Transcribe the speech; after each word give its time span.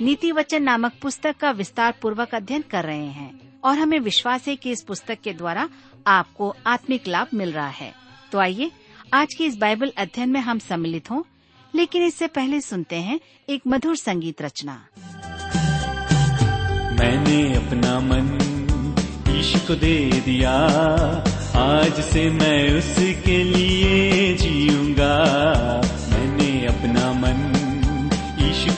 नीति 0.00 0.30
वचन 0.32 0.62
नामक 0.62 0.92
पुस्तक 1.02 1.36
का 1.36 1.50
विस्तार 1.50 1.94
पूर्वक 2.02 2.34
अध्ययन 2.34 2.64
कर 2.70 2.84
रहे 2.84 3.06
हैं 3.06 3.60
और 3.64 3.78
हमें 3.78 3.98
विश्वास 4.00 4.46
है 4.48 4.54
कि 4.56 4.70
इस 4.70 4.82
पुस्तक 4.82 5.18
के 5.24 5.32
द्वारा 5.32 5.68
आपको 6.06 6.54
आत्मिक 6.66 7.06
लाभ 7.08 7.26
मिल 7.34 7.52
रहा 7.52 7.68
है। 7.68 7.92
तो 8.32 8.38
आइए, 8.38 8.70
आज 9.14 9.34
के 9.34 9.44
इस 9.44 9.56
बाइबल 9.56 9.92
अध्ययन 9.98 10.30
में 10.30 10.40
हम 10.40 10.58
सम्मिलित 10.58 11.10
हों, 11.10 11.22
लेकिन 11.74 12.02
इससे 12.02 12.26
पहले 12.26 12.60
सुनते 12.60 12.96
हैं 12.96 13.18
एक 13.48 13.62
मधुर 13.66 13.96
संगीत 13.96 14.42
रचना। 14.42 14.74
मैंने 17.00 17.56
अपना 17.56 17.98
मन 18.00 18.34
ईश 19.30 19.54
को 19.66 19.74
दे 19.74 20.22
दिया, 20.24 20.54
आज 21.56 22.00
से 22.04 22.30
मैं 22.30 22.78
उसके 22.78 23.42
लिए 23.44 24.34
जीऊँगा 24.34 24.77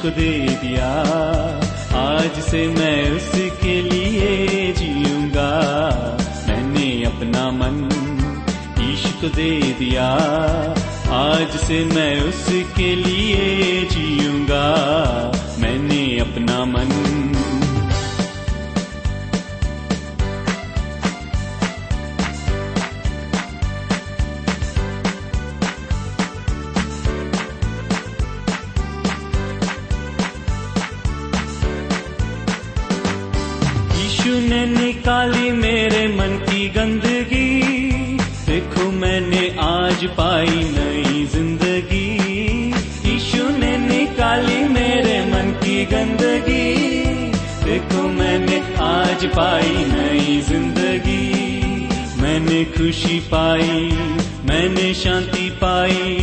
को 0.02 0.10
दे 0.10 0.48
दिया। 0.48 0.88
आज 1.94 2.40
से 2.40 2.68
मैं 2.68 3.10
उसके 3.10 3.82
लिए 3.82 4.72
जीऊँगा। 4.72 5.50
मैंने 6.48 7.04
अपना 7.04 7.50
मन 7.50 7.88
ईश 8.80 9.12
को 9.20 9.28
दे 9.28 9.60
दिया। 9.60 10.08
आज 11.12 11.50
से 11.50 11.84
मैं 11.84 12.20
उसके 12.20 12.94
लिए 12.96 13.84
जीऊँगा। 13.92 14.66
पाई 40.20 40.56
नई 40.72 41.24
ज़िंदगी। 41.26 42.08
यीशु 43.04 43.44
ने 43.58 43.70
निकाली 43.78 44.58
मेरे 44.68 45.18
मन 45.26 45.50
की 45.62 45.84
गंदगी। 45.84 46.66
देखो 47.64 48.02
मैंने 48.08 48.58
आज 48.80 49.24
पाई 49.36 49.72
नई 49.92 50.40
ज़िंदगी। 50.48 51.24
मैंने 52.22 52.64
खुशी 52.74 53.18
पाई, 53.30 53.80
मैंने 54.50 54.92
शांति 54.94 55.48
पाई। 55.62 56.18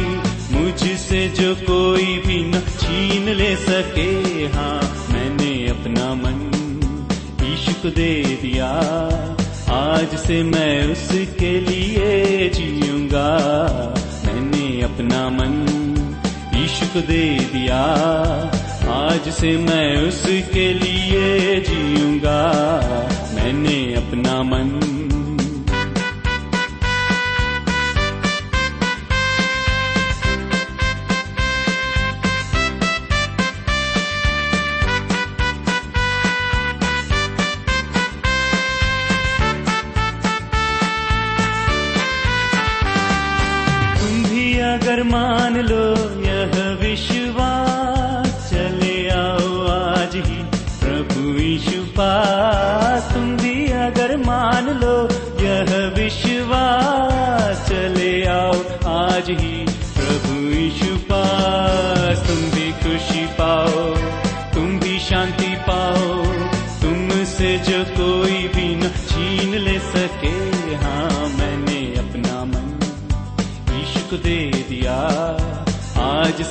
मुझसे 0.52 1.28
जो 1.30 1.56
कोई 1.64 2.06
भी 2.28 2.38
न 2.44 2.62
छीन 2.80 3.30
ले 3.36 3.56
सके। 3.56 4.12
हाँ 4.54 4.80
मैंने 5.12 5.52
अपना 5.70 6.14
मन 6.14 6.40
यीशु 7.44 7.74
को 7.82 7.90
दे 7.90 8.14
दिया। 8.42 8.72
आज 9.88 10.16
से 10.16 10.44
मैं 10.44 10.92
उसके 10.92 11.60
लिए 11.60 12.50
जीऊँगा। 12.50 13.30
मैंने 14.26 14.82
अपना 14.82 15.30
मन 15.30 15.54
ईश्व 16.64 16.86
को 16.86 17.02
दे 17.02 17.40
दिया। 17.40 17.84
आज 18.92 19.30
से 19.30 19.58
मैं 19.58 19.98
उसके 19.98 20.74
लिए 20.74 21.60
जीऊँगा। 21.62 22.42
मैंने 23.36 23.94
अपना 23.94 24.44
मन 24.44 24.87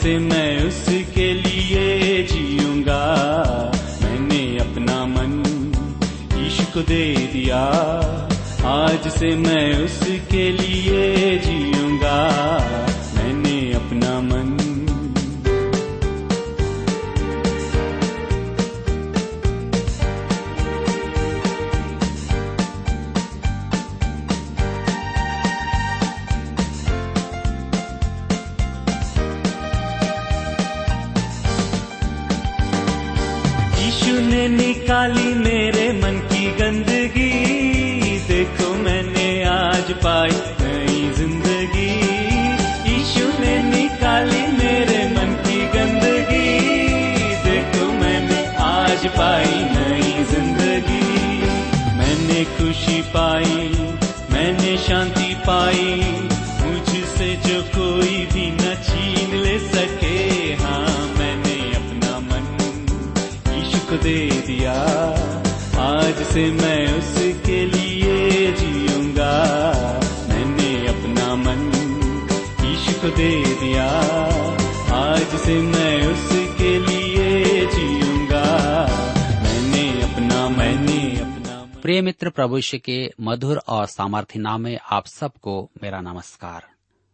से 0.03 0.19
मैं 0.19 0.65
उसके 0.65 1.33
लिए 1.34 2.23
जीऊँगा। 2.23 3.03
मैंने 4.03 4.59
अपना 4.59 5.05
मन 5.05 5.33
ईश 6.47 6.61
को 6.75 6.81
दे 6.81 7.15
दिया। 7.33 7.62
आज 8.65 9.09
से 9.09 9.37
मैं 9.37 9.84
उसके 9.84 10.51
लिए 10.53 11.39
जीऊँगा। 11.39 12.17
यीशु 33.86 34.12
ने 34.20 34.48
निकाली 34.48 35.34
मेरे 35.34 35.92
मन 35.92 36.16
की 36.30 36.47
गंदगी। 36.52 37.28
देखो 38.28 38.72
मैंने 38.74 39.26
आज 39.44 39.92
पाई 40.04 40.30
नई 40.60 41.10
ज़िंदगी। 41.10 41.92
यीशु 42.91 43.28
ने 43.41 43.52
निकाली 43.62 44.42
मेरे 44.56 44.98
मन 45.10 45.34
की 45.47 45.60
गंदगी। 45.66 46.58
देखो 47.44 47.86
मैंने 47.92 48.41
आज 48.64 49.06
पाई 49.06 49.54
नई 49.76 50.24
ज़िंदगी। 50.24 51.04
मैंने 51.97 52.44
खुशी 52.58 53.00
पाई, 53.14 53.70
मैंने 54.32 54.76
शांति 54.78 55.34
पाई। 55.47 56.16
से 66.36 66.50
मैं 66.50 66.98
उसके 66.98 67.66
लिए 67.66 68.53
जीऊँगा। 68.53 69.44
मैंने 70.28 70.86
अपना 70.86 71.34
मन 71.34 71.72
यीशु 72.65 73.00
को 73.00 73.09
दे 73.09 73.54
दिया। 73.54 73.86
आज 74.94 75.22
से 75.22 75.54
मैं 75.54 76.06
उसके 76.06 76.78
लिए 76.78 77.66
जीऊँगा। 77.66 78.44
मैंने 79.42 80.03
अपना 80.03 80.48
मैंने 80.48 81.21
अपना 81.21 81.80
प्रिय 81.83 82.00
मित्र, 82.03 82.30
प्रभु 82.30 82.60
के 82.74 83.10
मधुर 83.21 83.62
और 83.68 83.86
सामर्थ्य 83.86 84.39
नाम 84.39 84.60
में 84.60 84.78
आप 84.91 85.06
सबको 85.06 85.71
मेरा 85.82 86.00
नमस्कार। 86.00 86.66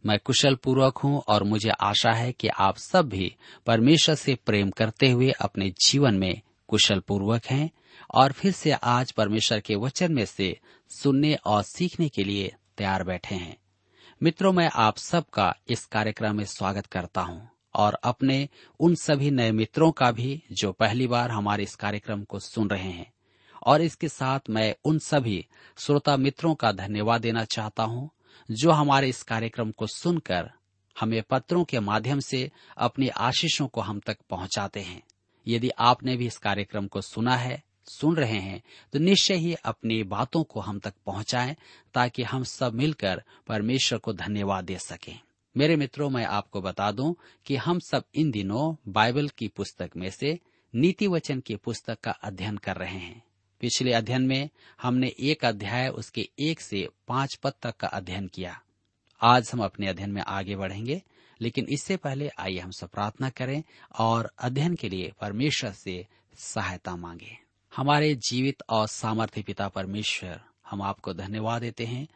मैं 0.07 0.19
कुशल 0.25 0.55
पूर्वक 0.55 0.99
हूँ 0.99 1.23
और 1.29 1.45
मुझे 1.45 1.71
आशा 1.71 2.13
है 2.13 2.33
कि 2.33 2.49
आप 2.49 2.77
सब 2.77 3.09
भी 3.09 3.35
परमेश्वर 3.67 4.15
से 4.15 4.39
प्रेम 4.47 4.71
करते 4.71 5.11
हुए 5.11 5.31
अपने 5.31 5.71
जीवन 5.87 6.15
में 6.15 6.41
कुशल 6.69 6.99
पूर्वक 7.09 7.43
हैं। 7.47 7.71
और 8.15 8.33
फिर 8.33 8.53
से 8.53 8.71
आज 8.73 9.13
परमेश्वर 9.13 9.61
के 9.61 9.75
वचन 9.75 10.13
में 10.13 10.25
से 10.27 10.59
सुनने 10.91 11.35
और 11.35 11.63
सीखने 11.63 12.09
के 12.09 12.25
लिए 12.25 12.55
तैयार 12.79 13.05
बैठे 13.05 13.35
हैं। 13.35 13.57
मित्रों, 14.23 14.53
मैं 14.53 14.71
आप 14.75 14.97
सबका 14.97 15.55
इस 15.69 15.85
कार्यक्रम 15.85 16.37
में 16.37 16.45
स्वागत 16.45 16.87
करता 16.87 17.21
हूँ 17.21 17.49
और 17.75 17.95
अपने 17.95 18.49
उन 18.81 18.95
सभी 18.95 19.31
नए 19.31 19.53
मित्रों 19.53 19.91
का 19.93 20.11
भी 20.13 20.43
जो 20.53 20.73
पहली 20.73 21.07
बार 21.07 21.31
हमारे 21.31 21.63
इस 21.63 21.75
कार्यक्रम 21.75 22.25
को 22.25 22.39
सुन 22.39 22.71
रहे 22.71 22.91
हैं 22.91 23.13
और 23.67 23.81
इसके 23.81 24.09
साथ 24.09 24.41
मैं 24.51 24.75
उन 24.85 24.99
सभी 24.99 25.47
श्रोता 25.79 26.17
मित्रों 26.17 26.55
का 26.55 26.73
धन्यवाद 26.73 27.21
देना 27.21 27.45
चाहता 27.45 27.83
हूँ 27.83 28.11
जो 28.51 28.71
हमारे 28.71 29.09
इस 29.09 29.23
कार्यक्रम 29.23 29.71
को 29.71 29.87
सुनकर 29.87 30.51
हमें 31.01 31.23
पत्रों 31.23 31.65
के 31.65 31.81
माध्यम 31.81 32.21
से 32.21 32.51
अपनी 32.77 33.09
आशीषों 33.09 33.67
को 33.67 33.81
हम 33.81 34.01
तक 34.01 34.19
पहुंचाते 34.31 34.81
हैं। 34.81 35.03
यदि 35.47 35.71
आपने 35.79 36.17
भी 36.17 36.27
इस 36.27 36.37
कार्यक्रम 36.37 36.87
को 36.87 37.01
सुना 37.01 37.37
है 37.37 37.63
सुन 37.85 38.17
रहे 38.17 38.39
हैं 38.39 38.63
तो 38.93 38.99
निश्चय 38.99 39.35
ही 39.35 39.55
अपनी 39.55 40.03
बातों 40.03 40.45
को 40.45 40.61
हम 40.61 40.79
तक 40.79 40.95
पहुंचाएँ, 41.07 41.57
ताकि 41.95 42.23
हम 42.23 42.45
सब 42.45 42.75
मिलकर 42.75 43.23
परमेश्वर 43.47 43.99
को 43.99 44.13
धन्यवाद 44.13 44.65
दे 44.65 44.79
सकें। 44.79 45.21
मेरे 45.57 45.77
मित्रों, 45.77 46.11
मैं 46.11 46.25
आपको 46.25 46.61
बता 46.61 46.93
दूँ 46.93 47.15
कि 47.47 47.57
हम 47.57 47.79
सब 47.79 48.05
इन 48.15 48.31
दिनों 48.31 48.93
बाइबल 48.93 49.29
की 49.29 49.49
पुस्तक 49.49 49.91
में 49.97 50.11
से 50.11 50.39
नीति 50.75 51.07
वचन 51.07 51.41
की 51.41 51.57
पुस्तक 51.57 52.01
का 52.01 52.11
अध्ययन 52.11 52.57
कर 52.57 52.77
रहे 52.77 52.99
हैं। 52.99 53.23
पिछले 53.61 53.93
अध्ययन 53.93 54.23
में 54.23 54.49
हमने 54.83 55.13
एक 55.21 55.45
अध्याय, 55.45 55.89
उसके 55.89 56.29
एक 56.39 56.61
से 56.61 56.89
पाँच 57.09 57.35
पद 57.35 57.53
तक 57.63 57.77
का 57.77 57.89
अध्ययन 57.89 58.27
किया। 58.27 58.63
आज 59.23 59.51
हम 59.53 59.65
अपने 59.65 59.87
अध्ययन 59.87 60.11
में 60.11 60.23
आगे 60.23 60.57
बढ़ेंगे, 60.57 61.03
लेकिन 61.41 61.67
इससे 61.69 61.97
पहले 61.97 62.31
आइए 62.39 62.59
हम 62.59 62.71
सब 62.71 62.89
प्रार्थना 62.89 63.31
करें 63.31 63.63
और 63.99 64.33
अध्ययन 64.39 64.75
के 64.75 64.89
लिए 64.89 65.13
परमेश्वर 65.21 65.73
से 65.73 66.07
सहायता 66.39 66.97
मांगे। 66.97 67.52
हमारे 67.77 68.15
जीवित 68.15 68.63
और 68.69 68.87
सामर्थ्य 68.87 69.43
पिता 69.43 69.69
परमेश्वर, 69.69 70.41
हम 70.71 70.83
आपको 70.83 71.15
धन्यवाद 71.15 71.63
देते 71.63 71.85
हैं 71.85 72.09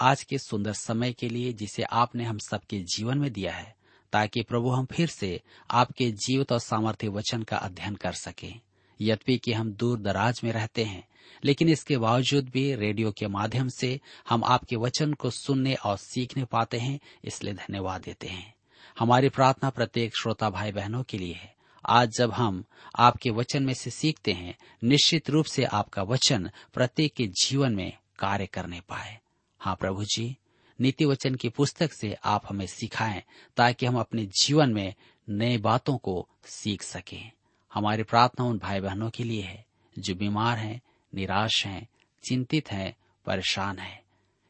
आज 0.00 0.22
के 0.22 0.38
सुंदर 0.38 0.72
समय 0.72 1.12
के 1.12 1.28
लिए 1.28 1.52
जिसे 1.52 1.82
आपने 1.82 2.24
हम 2.24 2.38
सबके 2.38 2.80
जीवन 2.80 3.18
में 3.18 3.32
दिया 3.32 3.52
है, 3.52 3.76
ताकि 4.12 4.42
प्रभु 4.42 4.70
हम 4.70 4.86
फिर 4.86 5.08
से 5.08 5.40
आपके 5.70 6.10
जीवित 6.10 6.52
और 6.52 6.58
सामर्थ्य 6.58 7.08
वचन 7.08 7.42
का 7.42 7.56
अध्ययन 7.56 7.94
कर 7.94 8.12
सके। 8.12 8.52
यद्यपि 9.00 9.38
कि 9.38 9.52
हम 9.52 9.72
दूर 9.72 9.98
दराज 9.98 10.40
में 10.44 10.52
रहते 10.52 10.84
हैं, 10.84 11.08
लेकिन 11.44 11.68
इसके 11.68 11.96
बावजूद 11.96 12.48
भी 12.48 12.74
रेडियो 12.74 13.12
के 13.12 13.26
माध्यम 13.26 13.68
से 13.68 14.00
हम 14.28 14.44
आपके 14.44 14.76
वचन 14.76 15.12
को 15.12 15.30
सुनने 15.30 15.74
और 15.74 15.96
सीखने 15.96 16.44
पाते 16.44 16.78
हैं, 16.78 17.00
इसलिए 17.24 17.54
धन्यवाद 17.54 18.02
देते 18.02 18.26
हैं। 18.26 18.54
हमारी 18.98 19.28
प्रार्थना 19.28 19.70
प्रत्येक 19.70 20.16
श्रोता 20.16 20.50
भाई 20.50 20.72
बहनों 20.72 21.02
के 21.02 21.18
लिए 21.18 21.34
है। 21.34 21.53
आज 21.86 22.10
जब 22.16 22.32
हम 22.32 22.64
आपके 22.98 23.30
वचन 23.30 23.62
में 23.62 23.74
से 23.74 23.90
सीखते 23.90 24.32
हैं, 24.32 24.58
निश्चित 24.84 25.30
रूप 25.30 25.44
से 25.44 25.64
आपका 25.64 26.02
वचन 26.02 26.50
प्रत्येक 26.74 27.14
के 27.14 27.26
जीवन 27.26 27.74
में 27.74 27.98
कार्य 28.18 28.46
करने 28.46 28.80
पाए। 28.80 29.18
हाँ 29.60 29.76
प्रभु 29.76 30.04
जी, 30.04 30.36
नीति 30.80 31.04
वचन 31.04 31.34
की 31.34 31.48
पुस्तक 31.48 31.92
से 31.92 32.16
आप 32.24 32.42
हमें 32.48 32.66
सिखाएँ 32.66 33.22
ताकि 33.56 33.86
हम 33.86 33.98
अपने 33.98 34.26
जीवन 34.26 34.70
में 34.70 34.94
नए 35.28 35.58
बातों 35.58 35.96
को 35.96 36.28
सीख 36.44 36.82
सकें। 36.82 37.30
हमारी 37.74 38.02
प्रार्थना 38.02 38.46
उन 38.46 38.58
भाई 38.58 38.80
बहनों 38.80 39.10
के 39.10 39.24
लिए 39.24 39.42
है, 39.42 39.66
जो 39.98 40.14
बीमार 40.14 40.58
हैं, 40.58 40.80
निराश 41.14 41.66
हैं, 41.66 41.88
चिंतित 42.28 42.72
हैं, 42.72 42.96
परेशान 43.26 43.78
हैं, 43.78 44.02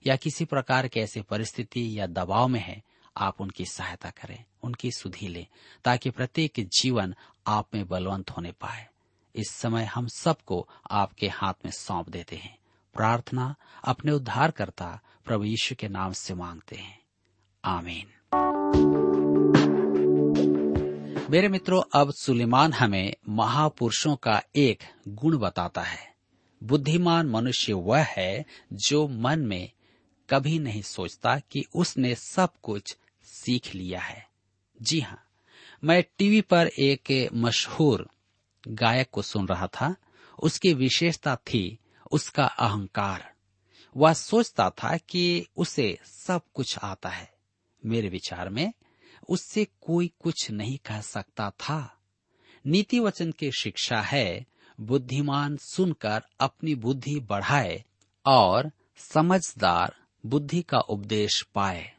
या 0.06 0.16
किसी 0.16 0.44
प्रकार 0.44 0.88
के 0.88 1.00
ऐसे 1.00 1.22
परिस्थिति 1.22 2.00
या 2.00 2.06
दबाव 2.06 2.48
में 2.48 2.60
है 2.60 2.82
आप 3.16 3.40
उनकी 3.40 3.64
सहायता 3.64 4.11
करें, 4.11 4.44
उनकी 4.62 4.90
सुधी 4.90 5.28
लें, 5.28 5.46
ताकि 5.84 6.11
प्रत्येक 6.11 6.52
जीवन 6.58 7.14
आप 7.46 7.69
में 7.75 7.88
बलवंत 7.88 8.31
होने 8.31 8.52
पाए। 8.52 8.88
इस 9.37 9.50
समय 9.50 9.84
हम 9.84 10.06
सबको 10.06 10.69
आपके 10.90 11.28
हाथ 11.28 11.55
में 11.64 11.72
सौंप 11.72 12.08
देते 12.08 12.37
हैं। 12.37 12.58
प्रार्थना 12.94 13.55
अपने 13.84 14.12
उद्धारकर्ता 14.12 15.00
प्रभु 15.25 15.44
यीशु 15.44 15.75
के 15.75 15.88
नाम 15.88 16.12
से 16.12 16.34
मांगते 16.34 16.76
हैं। 16.76 17.02
आमीन। 17.64 18.06
मेरे 21.31 21.49
मित्रों, 21.49 21.82
अब 21.94 22.10
सुलेमान 22.10 22.72
हमें 22.72 23.14
महापुरुषों 23.28 24.17
का 24.17 24.43
एक 24.56 24.78
गुण 25.08 25.38
बताता 25.38 25.82
है। 25.82 26.14
बुद्धिमान 26.64 27.26
मनुष्य 27.26 27.72
वह 27.72 28.02
है 28.02 28.44
जो 28.72 29.08
मन 29.08 29.40
में 29.40 29.72
कभी 30.31 30.58
नहीं 30.58 30.82
सोचता 30.82 31.38
कि 31.38 31.64
उसने 31.75 32.14
सब 32.14 32.49
कुछ 32.62 32.96
सीख 33.46 33.75
लिया 33.75 34.00
है। 34.00 34.29
जी 34.82 35.00
हाँ 35.00 35.29
मैं 35.85 36.05
टीवी 36.19 36.41
पर 36.41 36.67
एक 36.67 37.31
मशहूर 37.35 38.11
गायक 38.69 39.11
को 39.12 39.23
सुन 39.23 39.49
रहा 39.49 39.67
था। 39.67 39.96
उसकी 40.43 40.75
विशेषता 40.75 41.37
थी 41.37 41.79
उसका 42.12 42.44
अहंकार। 42.44 43.35
वह 43.96 44.12
सोचता 44.12 44.70
था 44.70 44.96
कि 44.96 45.46
उसे 45.56 45.99
सब 46.05 46.41
कुछ 46.55 46.79
आता 46.79 47.08
है। 47.08 47.35
मेरे 47.87 48.08
विचार 48.08 48.49
में 48.49 48.73
उससे 49.29 49.64
कोई 49.81 50.12
कुछ 50.20 50.50
नहीं 50.50 50.79
कह 50.79 51.00
सकता 51.00 51.50
था। 51.50 51.99
नीति 52.67 53.00
वचन 53.00 53.32
की 53.32 53.50
शिक्षा 53.52 54.00
है, 54.00 54.46
बुद्धिमान 54.81 55.56
सुनकर 55.56 56.23
अपनी 56.41 56.75
बुद्धि 56.75 57.20
बढ़ाए 57.20 57.85
और 58.26 58.70
समझदार 58.96 59.96
बुद्धि 60.26 60.62
का 60.62 60.79
उपदेश 60.79 61.43
पाए। 61.55 61.94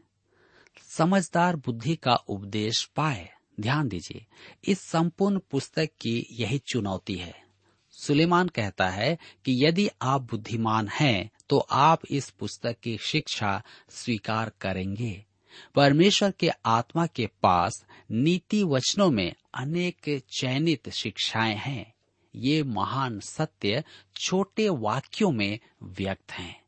समझदार 0.98 1.56
बुद्धि 1.56 1.96
का 1.96 2.16
उपदेश 2.16 2.84
पाए। 2.96 3.30
ध्यान 3.60 3.88
दीजिए, 3.88 4.26
इस 4.68 4.80
संपूर्ण 4.80 5.40
पुस्तक 5.52 5.90
की 6.02 6.28
यही 6.32 6.58
चुनौती 6.58 7.16
है। 7.16 7.44
सुलेमान 7.92 8.48
कहता 8.48 8.90
है 8.90 9.18
कि 9.46 9.66
यदि 9.66 9.90
आप 10.02 10.22
बुद्धिमान 10.22 10.88
हैं 10.88 11.30
तो 11.50 11.58
आप 11.58 12.02
इस 12.12 12.30
पुस्तक 12.30 12.80
की 12.84 12.98
शिक्षा 12.98 13.64
स्वीकार 13.90 14.52
करेंगे। 14.62 15.26
परमेश्वर 15.76 16.32
के 16.32 16.50
आत्मा 16.66 17.06
के 17.08 17.28
पास 17.44 17.86
नीति 18.12 18.64
वचनों 18.64 19.12
में 19.12 19.34
अनेक 19.54 20.22
चयनित 20.40 20.90
शिक्षाएँ 20.90 21.56
हैं। 21.56 21.94
ये 22.36 22.64
महान 22.64 23.20
सत्य 23.20 23.84
छोटे 24.16 24.70
वाक्यों 24.70 25.32
में 25.32 25.60
व्यक्त 25.84 26.32
हैं। 26.32 26.65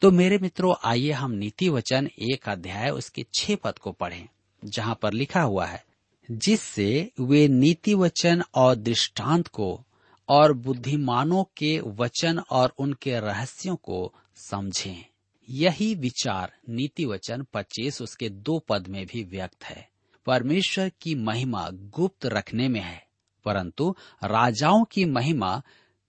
तो 0.00 0.10
मेरे 0.10 0.38
मित्रों, 0.38 0.74
आइए 0.84 1.10
हम 1.10 1.32
नीति 1.32 1.68
वचन 1.68 2.08
एक 2.18 2.48
अध्याय 2.48 2.90
उसके 2.90 3.26
छह 3.34 3.56
पद 3.56 3.78
को 3.78 3.92
पढ़ें, 3.92 4.28
जहाँ 4.64 4.98
पर 5.02 5.12
लिखा 5.12 5.42
हुआ 5.42 5.66
है, 5.66 5.84
जिससे 6.30 7.10
वे 7.20 7.48
नीति 7.48 7.94
वचन 7.94 8.42
और 8.54 8.74
दृष्टांत 8.74 9.48
को 9.48 9.84
और 10.28 10.52
बुद्धिमानों 10.52 11.44
के 11.56 11.80
वचन 11.80 12.38
और 12.38 12.74
उनके 12.78 13.20
रहस्यों 13.20 13.76
को 13.76 14.12
समझें। 14.36 15.04
यही 15.50 15.94
विचार 15.94 16.52
नीति 16.68 17.04
वचन 17.04 17.46
पच्चीस 17.52 18.02
उसके 18.02 18.28
दो 18.28 18.58
पद 18.58 18.86
में 18.88 19.06
भी 19.06 19.24
व्यक्त 19.24 19.64
है। 19.64 19.88
परमेश्वर 20.26 20.90
की 21.00 21.14
महिमा 21.14 21.68
गुप्त 21.72 22.26
रखने 22.26 22.68
में 22.68 22.80
है, 22.80 23.06
परंतु 23.44 23.96
राजाओं 24.24 24.84
की 24.84 25.04
महिमा 25.04 25.62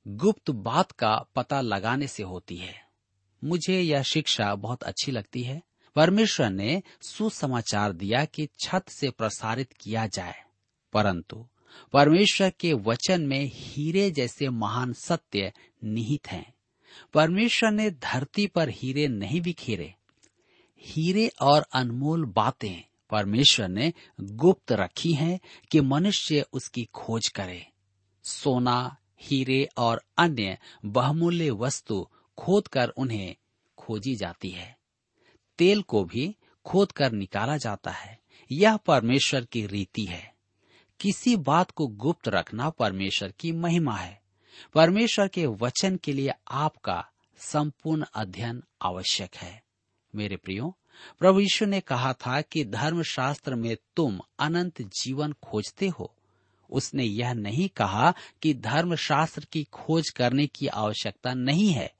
गुप्त 0.08 0.52
बात 0.52 0.92
का 0.92 1.16
पता 1.36 1.62
लगाने 1.62 2.08
से 2.08 2.24
होती 2.24 2.56
है। 2.56 2.85
मुझे 3.44 3.82
यह 3.82 4.02
शिक्षा 4.02 4.56
बहुत 4.56 4.84
अच्छी 4.84 5.12
लगती 5.12 5.44
है। 5.44 5.62
परमेश्वर 5.96 6.50
ने 6.50 6.84
सुसमाचार 7.02 7.94
दिया 7.94 8.26
कि 8.26 8.48
छत 8.60 8.86
से 8.90 9.10
प्रसारित 9.10 9.74
किया 9.74 10.08
जाए। 10.08 10.44
परंतु 10.94 11.48
परमेश्वर 11.94 12.50
के 12.50 12.74
वचन 12.74 13.22
में 13.22 13.52
हीरे 13.54 14.12
जैसे 14.12 14.50
महान 14.50 14.94
सत्य 14.94 15.54
निहित 15.84 16.28
हैं। 16.28 16.54
परमेश्वर 17.14 17.72
ने 17.72 17.92
धरती 17.92 18.48
पर 18.48 18.70
हीरे 18.70 19.08
नहीं 19.08 19.42
बिखेरे। 19.42 19.96
हीरे 20.80 21.28
और 21.28 21.66
अनमोल 21.74 22.26
बातें 22.26 22.84
परमेश्वर 23.10 23.68
ने 23.68 23.94
गुप्त 24.22 24.72
रखी 24.72 25.14
हैं 25.14 25.40
कि 25.72 25.82
मनुष्य 25.82 26.46
उसकी 26.54 26.86
खोज 26.86 27.28
करे। 27.28 27.68
सोना, 28.24 28.98
हीरे 29.22 29.70
और 29.78 30.02
अन्य 30.18 30.58
बहुमूल्य 30.86 31.52
वस्तु 31.52 32.08
खोद 32.38 32.68
कर 32.68 32.90
उन्हें 32.90 33.36
खोजी 33.78 34.16
जाती 34.16 34.50
है। 34.50 34.78
तेल 35.58 35.82
को 35.82 36.04
भी 36.04 36.36
खोद 36.66 36.92
कर 36.92 37.12
निकाला 37.12 37.58
जाता 37.58 37.92
है। 37.92 38.20
यह 38.52 38.78
परमेश्वर 38.78 39.46
की 39.46 39.68
रीति 39.68 40.06
है। 40.06 40.36
किसी 41.00 41.36
बात 41.36 41.72
को 41.72 41.88
गुप्त 41.88 42.28
रखना 42.28 42.70
परमेश्वर 42.70 43.32
की 43.32 43.52
महिमा 43.52 43.98
है। 43.98 44.22
परमेश्वर 44.74 45.28
के 45.28 45.46
वचन 45.46 45.98
के 45.98 46.14
लिए 46.14 46.32
आपका 46.52 47.08
संपूर्ण 47.38 48.06
अध्ययन 48.16 48.64
आवश्यक 48.82 49.36
है। 49.36 49.64
मेरे 50.16 50.36
प्रियो, 50.36 50.78
प्रभु 51.20 51.40
यीशु 51.40 51.66
ने 51.66 51.80
कहा 51.80 52.14
था 52.14 52.42
कि 52.42 52.66
धर्मशास्त्र 52.66 53.56
में 53.56 53.78
तुम 53.96 54.20
अनंत 54.40 54.82
जीवन 54.82 55.34
खोजते 55.34 55.88
हो। 55.88 56.16
उसने 56.70 57.04
यह 57.04 57.34
नहीं 57.34 57.70
कहा 57.70 58.14
कि 58.42 58.54
धर्मशास्त्र 58.54 59.46
की 59.52 59.64
खोज 59.64 60.10
करने 60.10 60.48
की 60.48 60.68
आवश्यकता 60.68 61.34
नहीं 61.34 61.70
है। 61.70 61.94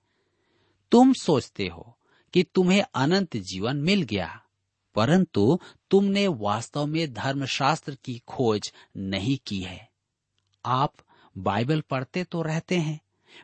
तुम 0.92 1.14
सोचते 1.14 1.68
हो 1.68 1.98
कि 2.34 2.44
तुम्हें 2.44 2.84
अनंत 2.96 3.38
जीवन 3.38 3.78
मिल 3.78 4.02
गया, 4.02 4.42
परंतु 4.96 5.60
तुमने 5.92 6.28
वास्तव 6.28 6.86
में 6.86 7.14
धर्मशास्त्र 7.14 7.98
की 8.04 8.22
खोज 8.28 8.72
नहीं 8.98 9.38
की 9.48 9.62
है। 9.62 9.90
आप 10.66 10.94
बाइबल 11.36 11.82
पढ़ते 11.82 12.24
तो 12.24 12.42
रहते 12.42 12.78
हैं, 12.78 13.00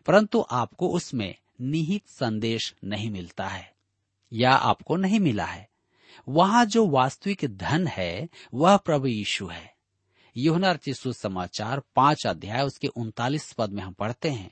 परंतु 0.06 0.46
आपको 0.52 0.90
उसमें 0.90 1.36
निहित 1.62 2.08
संदेश 2.08 2.74
नहीं 2.84 3.10
मिलता 3.12 3.48
है, 3.48 3.74
या 4.32 4.52
आपको 4.52 4.96
नहीं 4.96 5.20
मिला 5.20 5.46
है। 5.46 5.70
वहाँ 6.28 6.66
जो 6.66 6.88
वास्तविक 6.88 7.46
धन 7.58 7.88
है, 7.88 8.30
वह 8.54 8.78
प्रभु 8.78 9.08
यीशु 9.08 9.48
है। 9.48 9.70
युहना 10.36 10.78
सुसमाचार 10.88 11.82
पाँच 11.96 12.26
अध्याय, 12.28 12.64
उसके 12.64 12.88
उनतालीस 12.88 13.52
पद 13.54 13.70
में 13.70 13.84
हम 13.84 13.94
पढ़ते 13.94 14.30
हैं। 14.30 14.52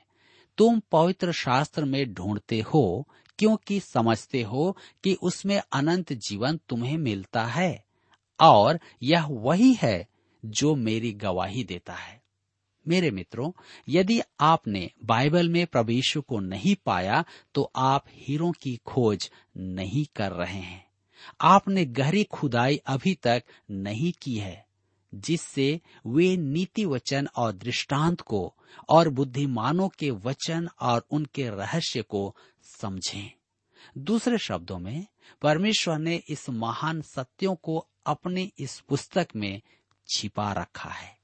तुम 0.60 0.80
पवित्र 0.92 1.32
शास्त्र 1.32 1.84
में 1.84 2.12
ढूंढते 2.14 2.60
हो, 2.60 3.08
क्योंकि 3.38 3.80
समझते 3.80 4.42
हो 4.42 4.76
कि 5.04 5.14
उसमें 5.14 5.62
अनंत 5.72 6.12
जीवन 6.12 6.58
तुम्हें 6.68 6.98
मिलता 6.98 7.44
है, 7.44 7.84
और 8.40 8.80
यह 9.02 9.26
वही 9.26 9.72
है 9.74 10.08
जो 10.44 10.74
मेरी 10.74 11.12
गवाही 11.12 11.64
देता 11.64 11.92
है। 11.92 12.22
मेरे 12.88 13.10
मित्रों, 13.10 13.52
यदि 13.88 14.20
आपने 14.40 14.90
बाइबल 15.04 15.48
में 15.48 15.66
प्रभु 15.66 15.92
यीशु 15.92 16.20
को 16.20 16.40
नहीं 16.40 16.76
पाया 16.86 17.24
तो 17.54 17.70
आप 17.76 18.04
हीरो 18.10 18.50
की 18.50 18.76
खोज 18.86 19.30
नहीं 19.56 20.06
कर 20.16 20.32
रहे 20.32 20.60
हैं। 20.60 20.86
आपने 21.40 21.84
गहरी 21.84 22.24
खुदाई 22.24 22.76
अभी 22.76 23.14
तक 23.14 23.42
नहीं 23.70 24.12
की 24.22 24.36
है। 24.38 24.69
जिससे 25.14 25.80
वे 26.06 26.36
नीति 26.36 26.84
वचन 26.84 27.28
और 27.36 27.52
दृष्टांत 27.52 28.20
को 28.20 28.54
और 28.88 29.08
बुद्धिमानों 29.08 29.88
के 29.88 30.10
वचन 30.10 30.68
और 30.80 31.06
उनके 31.10 31.50
रहस्य 31.50 32.02
को 32.02 32.36
समझें। 32.62 33.32
दूसरे 33.98 34.38
शब्दों 34.38 34.78
में, 34.78 35.06
परमेश्वर 35.42 35.98
ने 35.98 36.22
इस 36.28 36.50
महान 36.50 37.02
सत्यों 37.02 37.54
को 37.54 37.88
अपने 38.06 38.50
इस 38.58 38.80
पुस्तक 38.80 39.28
में 39.36 39.62
छिपा 40.14 40.52
रखा 40.52 40.90
है। 40.90 41.18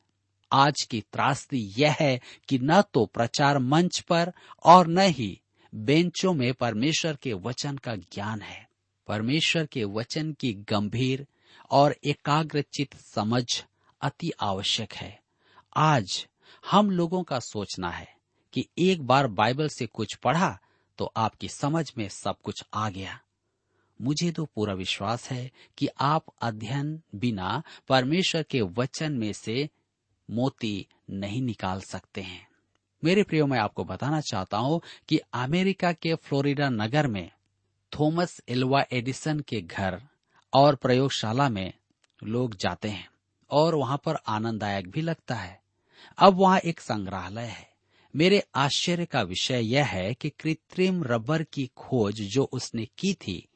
आज 0.52 0.82
की 0.90 1.00
त्रासदी 1.00 1.74
यह 1.78 1.96
है 2.00 2.20
कि 2.48 2.58
न 2.58 2.82
तो 2.82 3.06
प्रचार 3.06 3.58
मंच 3.58 4.00
पर 4.00 4.32
और 4.64 4.86
न 4.86 4.98
ही 4.98 5.40
बेंचों 5.74 6.34
में 6.34 6.54
परमेश्वर 6.54 7.16
के 7.16 7.32
वचन 7.32 7.76
का 7.76 7.96
ज्ञान 7.96 8.40
है। 8.40 8.68
परमेश्वर 9.06 9.66
के 9.66 9.84
वचन 9.84 10.32
की 10.32 10.52
गंभीर 10.52 11.26
और 11.70 11.96
एकाग्रचित 12.04 12.96
समझ 12.96 13.64
अति 14.00 14.30
आवश्यक 14.40 14.92
है। 14.92 15.18
आज 15.76 16.26
हम 16.64 16.90
लोगों 16.90 17.22
का 17.22 17.38
सोचना 17.38 17.90
है 17.90 18.08
कि 18.54 18.66
एक 18.78 19.06
बार 19.06 19.26
बाइबल 19.26 19.68
से 19.68 19.86
कुछ 19.86 20.14
पढ़ा 20.14 20.58
तो 20.98 21.12
आपकी 21.16 21.48
समझ 21.48 21.92
में 21.98 22.08
सब 22.08 22.40
कुछ 22.44 22.62
आ 22.74 22.88
गया। 22.90 23.18
मुझे 24.00 24.30
तो 24.30 24.44
पूरा 24.44 24.74
विश्वास 24.74 25.30
है 25.30 25.50
कि 25.78 25.88
आप 26.00 26.24
अध्ययन 26.42 27.00
बिना 27.14 27.62
परमेश्वर 27.88 28.42
के 28.42 28.60
वचन 28.60 29.12
में 29.12 29.32
से 29.32 29.68
मोती 30.28 30.86
नहीं 31.10 31.42
निकाल 31.42 31.80
सकते 31.80 32.20
हैं। 32.20 32.46
मेरे 33.02 33.22
प्रियो, 33.22 33.46
मैं 33.46 33.58
आपको 33.58 33.84
बताना 33.84 34.20
चाहता 34.20 34.58
हूँ 34.58 34.80
कि 35.08 35.18
अमेरिका 35.34 35.92
के 35.92 36.14
फ्लोरिडा 36.14 36.68
नगर 36.68 37.06
में 37.06 37.30
थॉमस 37.92 38.40
एल्वा 38.48 38.84
एडिसन 38.92 39.40
के 39.40 39.60
घर 39.60 40.00
और 40.52 40.74
प्रयोगशाला 40.74 41.48
में 41.48 41.72
लोग 42.22 42.56
जाते 42.56 42.88
हैं। 42.88 43.08
और 43.50 43.74
वहाँ 43.74 44.00
पर 44.04 44.14
आनंददायक 44.26 44.90
भी 44.90 45.00
लगता 45.00 45.34
है। 45.34 45.62
अब 46.18 46.34
वहाँ 46.34 46.58
एक 46.58 46.80
संग्रहालय 46.80 47.44
है। 47.44 47.76
मेरे 48.16 48.42
आश्चर्य 48.54 49.06
का 49.06 49.22
विषय 49.22 49.60
यह 49.60 49.86
है 49.86 50.14
कि 50.14 50.30
कृत्रिम 50.30 51.04
रबर 51.04 51.42
की 51.42 51.70
खोज 51.76 52.14
जो 52.14 52.44
उसने 52.44 52.84
की 52.84 53.14
थी, 53.14 53.48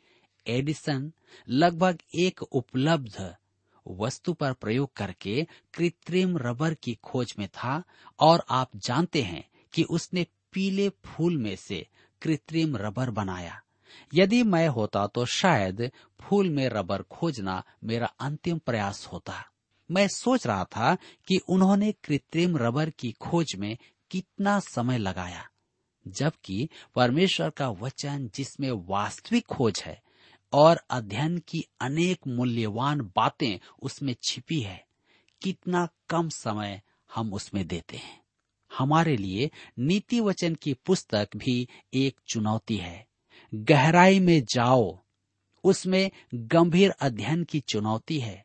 एडिसन, 0.46 1.12
लगभग 1.48 1.98
एक 2.14 2.42
उपलब्ध 2.42 3.36
वस्तु 3.88 4.32
पर 4.32 4.52
प्रयोग 4.52 4.92
करके 4.92 5.46
कृत्रिम 5.74 6.38
रबर 6.38 6.74
की 6.74 6.94
खोज 6.94 7.34
में 7.38 7.48
था 7.48 7.82
और 8.18 8.44
आप 8.50 8.70
जानते 8.76 9.22
हैं 9.22 9.50
कि 9.72 9.82
उसने 9.82 10.26
पीले 10.52 10.88
फूल 10.88 11.36
में 11.36 11.56
से 11.56 11.86
कृत्रिम 12.22 12.76
रबर 12.76 13.10
बनाया। 13.10 13.62
यदि 14.14 14.42
मैं 14.42 14.68
होता 14.68 15.06
तो 15.06 15.26
शायद 15.26 15.90
फूल 16.20 16.50
में 16.50 16.68
रबर 16.68 17.02
खोजना 17.02 17.64
मेरा 17.84 18.06
अंतिम 18.06 18.58
प्रयास 18.58 19.06
होता। 19.06 19.49
मैं 19.90 20.06
सोच 20.08 20.46
रहा 20.46 20.64
था 20.64 20.94
कि 21.28 21.38
उन्होंने 21.48 21.92
कृत्रिम 21.92 22.56
रबर 22.56 22.90
की 22.90 23.12
खोज 23.12 23.54
में 23.58 23.76
कितना 24.10 24.58
समय 24.60 24.98
लगाया, 24.98 25.48
जबकि 26.08 26.68
परमेश्वर 26.94 27.50
का 27.50 27.68
वचन 27.70 28.30
जिसमें 28.34 28.70
वास्तविक 28.70 29.46
खोज 29.46 29.82
है 29.86 30.00
और 30.52 30.80
अध्ययन 30.90 31.38
की 31.38 31.64
अनेक 31.80 32.26
मूल्यवान 32.28 33.00
बातें 33.16 33.58
उसमें 33.82 34.14
छिपी 34.22 34.60
है, 34.60 34.84
कितना 35.42 35.88
कम 36.08 36.28
समय 36.28 36.80
हम 37.14 37.32
उसमें 37.32 37.66
देते 37.66 37.96
हैं। 37.96 38.20
हमारे 38.70 39.16
लिए 39.16 39.50
नीति 39.78 40.20
वचन 40.20 40.54
की 40.54 40.74
पुस्तक 40.86 41.28
भी 41.36 41.68
एक 41.94 42.20
चुनौती 42.28 42.76
है। 42.76 43.06
गहराई 43.54 44.20
में 44.20 44.42
जाओ, 44.44 44.98
उसमें 45.64 46.10
गंभीर 46.34 46.90
अध्ययन 46.90 47.44
की 47.44 47.60
चुनौती 47.60 48.18
है। 48.20 48.44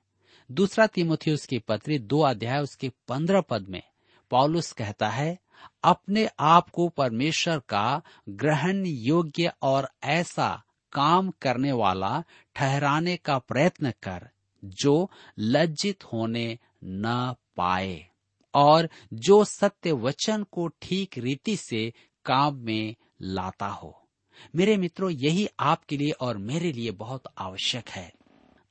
दूसरा 0.52 0.88
तिमोथियस 0.88 1.46
की 1.46 1.60
पत्री 1.60 2.00
दो 2.00 2.22
अध्याय 2.22 2.62
उसके 2.62 2.90
पंद्रह 3.08 3.42
पद 3.42 3.68
में। 3.70 3.82
पॉलुस 4.30 4.72
कहता 4.72 5.10
है, 5.10 5.40
अपने 5.84 6.30
आप 6.40 6.70
को 6.70 6.88
परमेश्वर 6.88 7.60
का 7.60 8.02
ग्रहण 8.30 8.86
योग्य 8.86 9.52
और 9.62 9.90
ऐसा 10.04 10.64
काम 10.94 11.32
करने 11.42 11.72
वाला 11.72 12.24
ठहराने 12.56 13.18
का 13.18 13.38
प्रयत्न 13.38 13.92
कर, 14.04 14.30
जो 14.64 15.12
लज्जित 15.40 16.04
होने 16.04 16.60
न 16.84 17.36
पाए 17.58 18.06
और 18.54 18.90
जो 19.14 19.44
सत्य 19.44 19.92
वचन 19.92 20.44
को 20.44 20.68
ठीक 20.68 21.18
रीति 21.18 21.58
से 21.58 21.94
काम 22.26 22.56
में 22.56 22.96
लाता 23.22 23.68
हो। 23.68 24.08
मेरे 24.56 24.78
मित्रों, 24.78 25.12
यही 25.12 25.48
आपके 25.60 25.98
लिए 25.98 26.12
और 26.12 26.38
मेरे 26.38 26.72
लिए 26.72 26.92
बहुत 26.92 27.24
आवश्यक 27.38 27.90
है। 27.90 28.14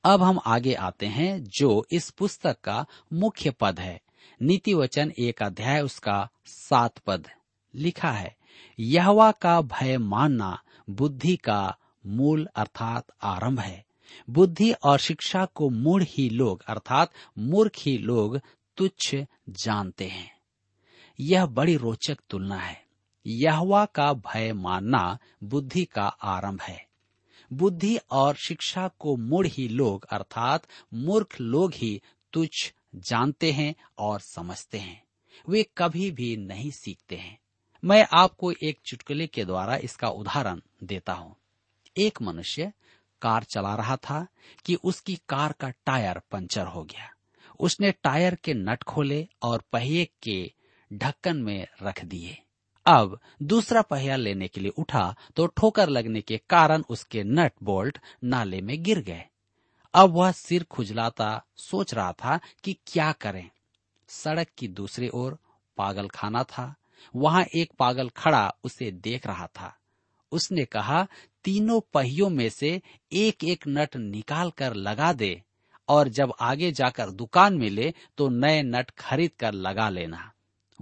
अब 0.05 0.23
हम 0.23 0.39
आगे 0.45 0.73
आते 0.73 1.05
हैं, 1.05 1.43
जो 1.43 1.85
इस 1.91 2.09
पुस्तक 2.09 2.61
का 2.63 2.85
मुख्य 3.13 3.51
पद 3.51 3.79
है। 3.79 4.01
नीति 4.41 4.73
वचन 4.73 5.11
एक 5.19 5.43
अध्याय, 5.43 5.81
उसका 5.81 6.29
सात 6.45 6.97
पद 6.97 7.27
लिखा 7.75 8.11
है। 8.11 8.35
यहवा 8.79 9.31
का 9.31 9.61
भय 9.61 9.97
मानना 9.97 10.61
बुद्धि 10.89 11.35
का 11.35 11.77
मूल 12.05 12.47
अर्थात 12.55 13.05
आरंभ 13.21 13.59
है। 13.59 13.85
बुद्धि 14.29 14.71
और 14.71 14.99
शिक्षा 14.99 15.45
को 15.45 15.69
मूढ़ 15.69 16.03
ही 16.03 16.29
लोग, 16.29 16.63
अर्थात 16.67 17.11
मूर्ख 17.39 17.71
ही 17.77 17.97
लोग, 17.97 18.41
तुच्छ 18.77 19.15
जानते 19.49 20.05
हैं। 20.05 20.37
यह 21.19 21.45
बड़ी 21.45 21.75
रोचक 21.75 22.17
तुलना 22.29 22.57
है। 22.57 22.85
यहवा 23.27 23.85
का 23.85 24.13
भय 24.13 24.53
मानना 24.53 25.17
बुद्धि 25.43 25.85
का 25.85 26.07
आरंभ 26.07 26.61
है। 26.61 26.84
बुद्धि 27.53 27.97
और 28.11 28.35
शिक्षा 28.35 28.87
को 28.87 29.15
मुड़ 29.15 29.47
ही 29.47 29.67
लोग, 29.67 30.05
अर्थात 30.11 30.67
मूर्ख 30.93 31.41
लोग 31.41 31.73
ही 31.73 32.01
तुच्छ 32.33 32.73
जानते 32.95 33.51
हैं 33.51 33.75
और 33.97 34.19
समझते 34.19 34.77
हैं। 34.77 35.03
वे 35.49 35.65
कभी 35.77 36.11
भी 36.11 36.37
नहीं 36.37 36.71
सीखते 36.71 37.15
हैं। 37.15 37.39
मैं 37.83 38.07
आपको 38.13 38.51
एक 38.51 38.79
चुटकुले 38.85 39.27
के 39.27 39.45
द्वारा 39.45 39.75
इसका 39.75 40.07
उदाहरण 40.07 40.61
देता 40.83 41.13
हूँ। 41.13 41.35
एक 41.97 42.21
मनुष्य 42.21 42.73
कार 43.21 43.43
चला 43.43 43.75
रहा 43.75 43.95
था 43.95 44.27
कि 44.65 44.75
उसकी 44.75 45.15
कार 45.15 45.51
का 45.51 45.69
टायर 45.69 46.21
पंचर 46.31 46.65
हो 46.65 46.83
गया। 46.83 47.11
उसने 47.59 47.91
टायर 47.91 48.35
के 48.35 48.53
नट 48.53 48.83
खोले 48.83 49.27
और 49.41 49.63
पहिए 49.71 50.09
के 50.23 50.53
ढक्कन 50.93 51.37
में 51.37 51.67
रख 51.83 52.05
दिए। 52.05 52.41
अब 52.87 53.19
दूसरा 53.43 53.81
पहिया 53.81 54.15
लेने 54.15 54.47
के 54.47 54.61
लिए 54.61 54.71
उठा 54.77 55.15
तो 55.35 55.45
ठोकर 55.47 55.89
लगने 55.89 56.21
के 56.21 56.37
कारण 56.49 56.83
उसके 56.89 57.23
नट 57.23 57.53
बोल्ट 57.63 57.97
नाले 58.23 58.61
में 58.61 58.83
गिर 58.83 58.99
गए। 58.99 59.23
अब 59.93 60.09
वह 60.09 60.31
सिर 60.31 60.63
खुजलाता 60.63 61.43
सोच 61.57 61.93
रहा 61.93 62.11
था 62.11 62.39
कि 62.63 62.77
क्या 62.87 63.11
करें। 63.11 63.49
सड़क 64.07 64.47
की 64.57 64.67
दूसरी 64.67 65.09
ओर 65.09 65.37
पागल 65.77 66.07
खाना 66.07 66.43
था। 66.43 66.75
वहाँ 67.15 67.43
एक 67.55 67.71
पागल 67.79 68.09
खड़ा 68.09 68.55
उसे 68.63 68.91
देख 68.91 69.27
रहा 69.27 69.47
था। 69.47 69.75
उसने 70.31 70.65
कहा, 70.65 71.07
तीनों 71.43 71.79
पहियों 71.93 72.29
में 72.29 72.49
से 72.49 72.81
एक 73.11 73.43
एक 73.43 73.63
नट 73.67 73.95
निकाल 73.95 74.51
कर 74.51 74.73
लगा 74.73 75.13
दे 75.13 75.41
और 75.87 76.07
जब 76.07 76.33
आगे 76.41 76.71
जाकर 76.71 77.09
दुकान 77.09 77.57
मिले 77.57 77.93
तो 78.17 78.29
नए 78.29 78.61
नट 78.63 78.89
खरीद 78.89 79.31
कर 79.39 79.53
लगा 79.53 79.89
लेना। 79.89 80.31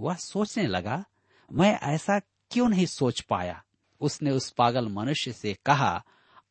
वह 0.00 0.14
सोचने 0.14 0.66
लगा 0.66 1.04
मैं 1.52 1.80
ऐसा 1.80 2.18
क्यों 2.50 2.68
नहीं 2.68 2.86
सोच 2.86 3.20
पाया? 3.20 3.64
उसने 4.00 4.30
उस 4.30 4.50
पागल 4.50 4.88
मनुष्य 4.88 5.32
से 5.32 5.56
कहा, 5.66 6.04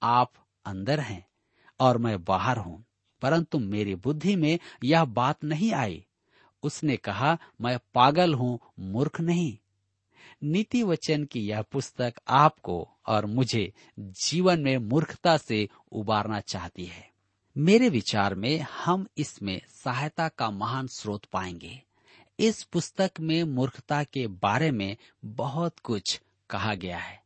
आप 0.03 0.31
अंदर 0.65 1.00
हैं 1.00 1.27
और 1.79 1.97
मैं 1.97 2.23
बाहर 2.23 2.57
हूँ, 2.57 2.85
परंतु 3.21 3.59
मेरी 3.59 3.95
बुद्धि 3.95 4.35
में 4.35 4.59
यह 4.83 5.05
बात 5.05 5.43
नहीं 5.43 5.73
आई। 5.73 6.05
उसने 6.63 6.97
कहा, 6.97 7.38
मैं 7.62 7.79
पागल 7.93 8.33
हूँ, 8.33 8.59
मूर्ख 8.79 9.21
नहीं। 9.21 9.57
नीति 10.43 10.83
वचन 10.83 11.23
की 11.23 11.39
यह 11.39 11.62
पुस्तक 11.62 12.13
आपको 12.27 12.89
और 13.07 13.25
मुझे 13.25 13.73
जीवन 14.00 14.59
में 14.59 14.77
मूर्खता 14.77 15.38
से 15.38 15.69
उबारना 15.91 16.39
चाहती 16.39 16.85
है। 16.85 17.12
मेरे 17.57 17.89
विचार 17.89 18.35
में 18.35 18.59
हम 18.59 19.07
इसमें 19.17 19.62
सहायता 19.69 20.27
का 20.27 20.51
महान 20.51 20.88
स्रोत 20.88 21.25
पाएँगे। 21.25 21.83
इस 22.39 22.63
पुस्तक 22.63 23.11
में 23.19 23.43
मूर्खता 23.43 24.03
के 24.03 24.27
बारे 24.27 24.71
में 24.71 24.97
बहुत 25.25 25.79
कुछ 25.79 26.21
कहा 26.49 26.73
गया 26.73 26.97
है। 26.97 27.23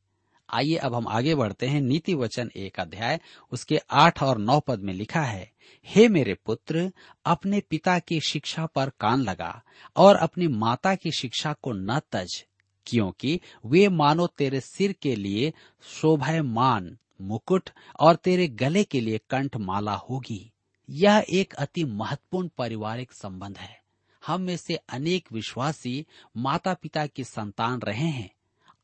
आइए 0.49 0.75
अब 0.75 0.95
हम 0.95 1.07
आगे 1.07 1.35
बढ़ते 1.35 1.67
हैं। 1.67 1.81
नीति 1.81 2.13
वचन 2.13 2.51
एक 2.55 2.79
अध्याय, 2.79 3.19
उसके 3.51 3.77
आठ 3.77 4.23
और 4.23 4.37
नौ 4.37 4.59
पद 4.59 4.79
में 4.79 4.93
लिखा 4.93 5.21
है, 5.21 5.51
हे 5.85 6.07
मेरे 6.07 6.33
पुत्र, 6.33 6.91
अपने 7.25 7.59
पिता 7.59 7.99
की 7.99 8.19
शिक्षा 8.19 8.65
पर 8.65 8.89
कान 8.89 9.21
लगा 9.21 9.63
और 9.95 10.15
अपनी 10.15 10.47
माता 10.47 10.95
की 10.95 11.11
शिक्षा 11.11 11.53
को 11.53 11.71
न 11.73 11.99
तज, 12.11 12.45
क्योंकि 12.85 13.41
वे 13.65 13.89
मानो 13.89 14.27
तेरे 14.27 14.59
सिर 14.59 14.91
के 14.91 15.15
लिए 15.15 15.53
शोभायमान, 15.81 16.97
मुकुट 17.21 17.69
और 17.99 18.15
तेरे 18.15 18.47
गले 18.47 18.83
के 18.83 19.01
लिए 19.01 19.17
कंठ 19.29 19.57
माला 19.57 19.93
होगी। 19.93 20.51
यह 20.89 21.25
एक 21.29 21.53
अति 21.53 21.83
महत्वपूर्ण 21.83 22.49
पारिवारिक 22.57 23.11
संबंध 23.11 23.57
है। 23.57 23.86
हम 24.27 24.41
में 24.41 24.57
से 24.57 24.75
अनेक 24.75 25.31
विश्वासी 25.31 26.05
माता 26.37 26.73
पिता 26.73 27.07
के 27.07 27.23
संतान 27.23 27.79
रहे 27.79 28.07
हैं। 28.07 28.31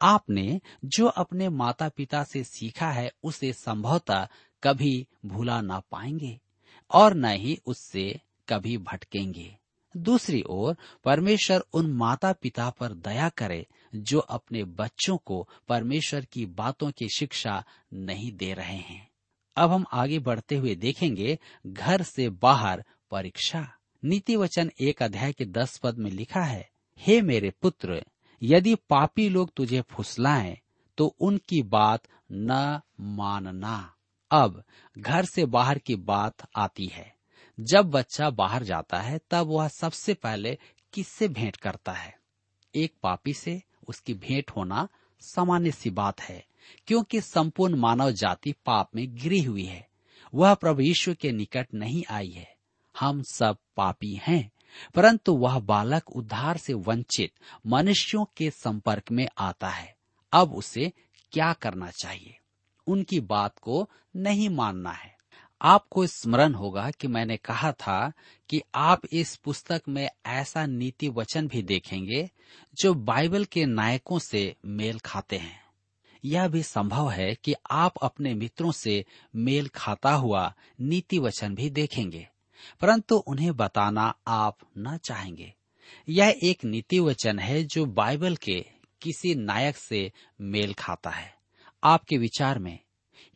आपने 0.01 0.61
जो 0.85 1.07
अपने 1.07 1.49
माता 1.49 1.89
पिता 1.89 2.23
से 2.23 2.43
सीखा 2.43 2.91
है, 2.91 3.11
उसे 3.23 3.53
संभवतः 3.53 4.27
कभी 4.63 5.07
भूला 5.25 5.61
ना 5.61 5.79
पाएँगे 5.79 6.39
और 6.91 7.13
न 7.13 7.25
ही 7.25 7.59
उससे 7.65 8.21
कभी 8.49 8.77
भटकेंगे। 8.77 9.57
दूसरी 9.97 10.43
ओर, 10.49 10.77
परमेश्वर 11.03 11.63
उन 11.73 11.91
माता 11.91 12.33
पिता 12.33 12.69
पर 12.69 12.93
दया 12.93 13.29
करे 13.29 13.67
जो 13.95 14.19
अपने 14.19 14.63
बच्चों 14.63 15.17
को 15.17 15.49
परमेश्वर 15.69 16.25
की 16.25 16.45
बातों 16.45 16.91
की 16.91 17.07
शिक्षा 17.09 17.63
नहीं 17.93 18.31
दे 18.31 18.53
रहे 18.53 18.77
हैं। 18.77 19.11
अब 19.55 19.71
हम 19.71 19.85
आगे 19.91 20.19
बढ़ते 20.19 20.55
हुए 20.55 20.75
देखेंगे 20.75 21.39
घर 21.67 22.01
से 22.03 22.29
बाहर 22.29 22.83
परीक्षा। 23.11 23.73
नीति 24.05 24.35
वचन 24.35 24.71
एक 24.79 25.03
अध्याय 25.03 25.33
के 25.33 25.45
दस 25.45 25.77
पद 25.77 25.97
में 25.97 26.11
लिखा 26.11 26.41
है, 26.41 26.69
हे 26.97 27.21
मेरे 27.21 27.49
पुत्र, 27.49 28.05
यदि 28.43 28.75
पापी 28.75 29.29
लोग 29.29 29.53
तुझे 29.53 29.81
फुसलाएँ 29.81 30.57
तो 30.97 31.07
उनकी 31.07 31.63
बात 31.63 32.03
न 32.31 32.79
मानना। 32.99 33.95
अब 34.31 34.63
घर 34.97 35.25
से 35.25 35.45
बाहर 35.45 35.77
की 35.77 35.95
बात 35.95 36.35
आती 36.55 36.85
है। 36.85 37.15
जब 37.59 37.85
बच्चा 37.85 38.29
बाहर 38.29 38.63
जाता 38.63 38.99
है, 38.99 39.19
तब 39.29 39.47
वह 39.47 39.67
सबसे 39.67 40.13
पहले 40.13 40.57
किससे 40.93 41.27
भेंट 41.27 41.55
करता 41.55 41.91
है? 41.91 42.19
एक 42.75 42.93
पापी 43.03 43.33
से 43.33 43.63
उसकी 43.87 44.13
भेंट 44.13 44.51
होना 44.51 44.87
सामान्य 45.19 45.71
सी 45.71 45.89
बात 45.89 46.21
है, 46.21 46.45
क्योंकि 46.87 47.21
संपूर्ण 47.21 47.75
मानव 47.75 48.11
जाति 48.11 48.51
पाप 48.51 48.95
में 48.95 49.15
गिरी 49.15 49.41
हुई 49.41 49.65
है। 49.65 49.89
वह 50.33 50.53
प्रभु 50.53 50.81
यीशु 50.81 51.15
के 51.15 51.31
निकट 51.31 51.73
नहीं 51.73 52.03
आई 52.09 52.29
है। 52.29 52.52
हम 53.03 53.21
सब 53.21 53.57
पापी 53.77 54.19
हैं, 54.27 54.51
परंतु 54.95 55.33
वह 55.33 55.59
बालक 55.59 56.11
उद्धार 56.11 56.57
से 56.57 56.73
वंचित 56.73 57.31
मनुष्यों 57.67 58.25
के 58.37 58.49
संपर्क 58.49 59.11
में 59.11 59.27
आता 59.37 59.69
है। 59.69 59.95
अब 60.33 60.53
उसे 60.53 60.93
क्या 61.31 61.53
करना 61.53 61.91
चाहिए? 61.91 62.39
उनकी 62.87 63.19
बात 63.19 63.59
को 63.59 63.89
नहीं 64.15 64.49
मानना 64.49 64.91
है। 64.91 65.17
आपको 65.61 66.07
स्मरण 66.07 66.53
होगा 66.53 66.91
कि 66.91 67.07
मैंने 67.07 67.37
कहा 67.37 67.71
था 67.71 68.11
कि 68.49 68.61
आप 68.75 69.01
इस 69.11 69.35
पुस्तक 69.35 69.81
में 69.89 70.09
ऐसा 70.25 70.65
नीति 70.65 71.09
वचन 71.09 71.47
भी 71.47 71.61
देखेंगे 71.61 72.29
जो 72.81 72.93
बाइबल 72.93 73.45
के 73.45 73.65
नायकों 73.65 74.19
से 74.19 74.55
मेल 74.65 74.99
खाते 74.99 75.37
हैं। 75.37 75.63
यह 76.25 76.47
भी 76.47 76.63
संभव 76.63 77.09
है 77.09 77.35
कि 77.35 77.55
आप 77.71 77.93
अपने 78.01 78.33
मित्रों 78.33 78.71
से 78.71 79.05
मेल 79.35 79.67
खाता 79.67 80.13
हुआ 80.13 80.53
नीति 80.81 81.19
वचन 81.19 81.55
भी 81.55 81.69
देखेंगे। 81.69 82.29
परंतु 82.81 83.15
उन्हें 83.15 83.55
बताना 83.55 84.15
आप 84.27 84.57
न 84.77 84.97
चाहेंगे। 84.97 85.53
यह 86.09 86.39
एक 86.43 86.65
नीति 86.65 86.99
वचन 86.99 87.39
है 87.39 87.63
जो 87.63 87.85
बाइबल 87.85 88.35
के 88.35 88.65
किसी 89.01 89.35
नायक 89.35 89.77
से 89.77 90.11
मेल 90.41 90.73
खाता 90.73 91.09
है। 91.09 91.35
आपके 91.83 92.17
विचार 92.17 92.59
में, 92.59 92.79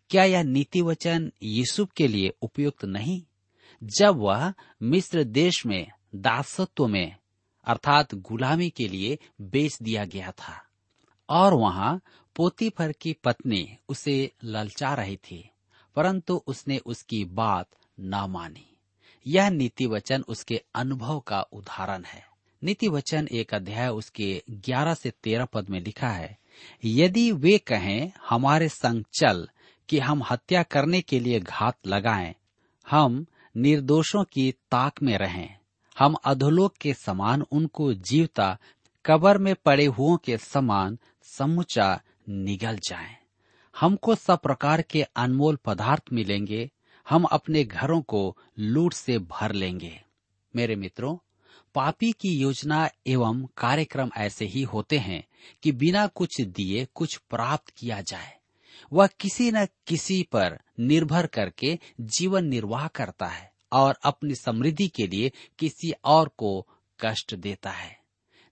क्या 0.09 0.23
यह 0.23 0.43
नीति 0.43 0.81
वचन 0.81 1.31
यूसुफ 1.43 1.91
के 1.91 2.07
लिए 2.07 2.29
उपयुक्त 2.41 2.85
नहीं? 2.85 3.23
जब 3.83 4.15
वह 4.15 4.53
मिस्र 4.83 5.23
देश 5.23 5.65
में 5.65 5.87
दासत्व 6.15 6.87
में, 6.87 7.15
अर्थात 7.65 8.15
गुलामी 8.15 8.69
के 8.69 8.87
लिए 8.87 9.19
बेच 9.41 9.77
दिया 9.81 10.05
गया 10.05 10.31
था, 10.31 10.65
और 11.29 11.53
वहाँ 11.53 12.01
पोतीफर 12.35 12.91
की 12.91 13.13
पत्नी 13.13 13.77
उसे 13.89 14.31
ललचा 14.43 14.93
रही 14.93 15.17
थी, 15.17 15.49
परंतु 15.95 16.43
उसने 16.47 16.77
उसकी 16.77 17.25
बात 17.25 17.67
न 17.99 18.25
मानी। 18.29 18.76
यह 19.27 19.49
नीति 19.49 19.85
वचन 19.85 20.23
उसके 20.27 20.61
अनुभव 20.75 21.19
का 21.19 21.41
उदाहरण 21.41 22.03
है 22.03 22.25
नीति 22.63 22.87
वचन 22.87 23.27
एक 23.31 23.53
अध्याय 23.53 23.89
उसके 23.89 24.43
ग्यारह 24.49 24.93
से 24.93 25.11
तेरह 25.23 25.45
पद 25.45 25.69
में 25.69 25.79
लिखा 25.81 26.09
है 26.09 26.37
यदि 26.85 27.31
वे 27.31 27.57
कहें 27.57 28.11
हमारे 28.29 28.69
संग 28.69 29.03
चल 29.19 29.49
कि 29.89 29.99
हम 29.99 30.23
हत्या 30.31 30.63
करने 30.63 31.01
के 31.01 31.19
लिए 31.19 31.39
घात 31.39 31.87
लगाएँ, 31.87 32.35
हम 32.89 33.25
निर्दोषों 33.57 34.23
की 34.23 34.51
ताक 34.51 35.01
में 35.03 35.17
रहें 35.17 35.55
हम 35.99 36.15
अधोलोक 36.25 36.75
के 36.81 36.93
समान 36.93 37.41
उनको 37.41 37.93
जीवता 37.93 38.57
कबर 39.05 39.37
में 39.37 39.55
पड़े 39.55 39.85
हुओं 39.85 40.17
के 40.17 40.37
समान 40.37 40.97
समुचा 41.23 42.01
निगल 42.29 42.77
जाएँ। 42.77 43.15
हमको 43.79 44.15
सब 44.15 44.39
प्रकार 44.39 44.81
के 44.81 45.01
अनमोल 45.01 45.55
पदार्थ 45.55 46.03
मिलेंगे 46.13 46.71
हम 47.09 47.23
अपने 47.23 47.63
घरों 47.63 48.01
को 48.01 48.37
लूट 48.59 48.93
से 48.93 49.19
भर 49.19 49.51
लेंगे। 49.51 50.01
मेरे 50.55 50.75
मित्रों, 50.75 51.17
पापी 51.75 52.11
की 52.11 52.29
योजना 52.29 52.89
एवं 53.07 53.45
कार्यक्रम 53.57 54.11
ऐसे 54.17 54.45
ही 54.45 54.63
होते 54.63 54.97
हैं 54.97 55.23
कि 55.63 55.71
बिना 55.71 56.07
कुछ 56.07 56.41
दिए 56.41 56.87
कुछ 56.95 57.17
प्राप्त 57.17 57.69
किया 57.69 58.01
जाए। 58.01 58.37
वह 58.93 59.07
किसी 59.07 59.51
न 59.51 59.65
किसी 59.65 60.23
पर 60.23 60.59
निर्भर 60.79 61.27
करके 61.27 61.79
जीवन 62.01 62.45
निर्वाह 62.45 62.87
करता 62.87 63.25
है 63.25 63.53
और 63.71 63.97
अपनी 64.03 64.35
समृद्धि 64.35 64.87
के 64.87 65.07
लिए 65.07 65.31
किसी 65.59 65.91
और 65.91 66.29
को 66.37 66.67
कष्ट 66.99 67.35
देता 67.35 67.69
है। 67.69 67.99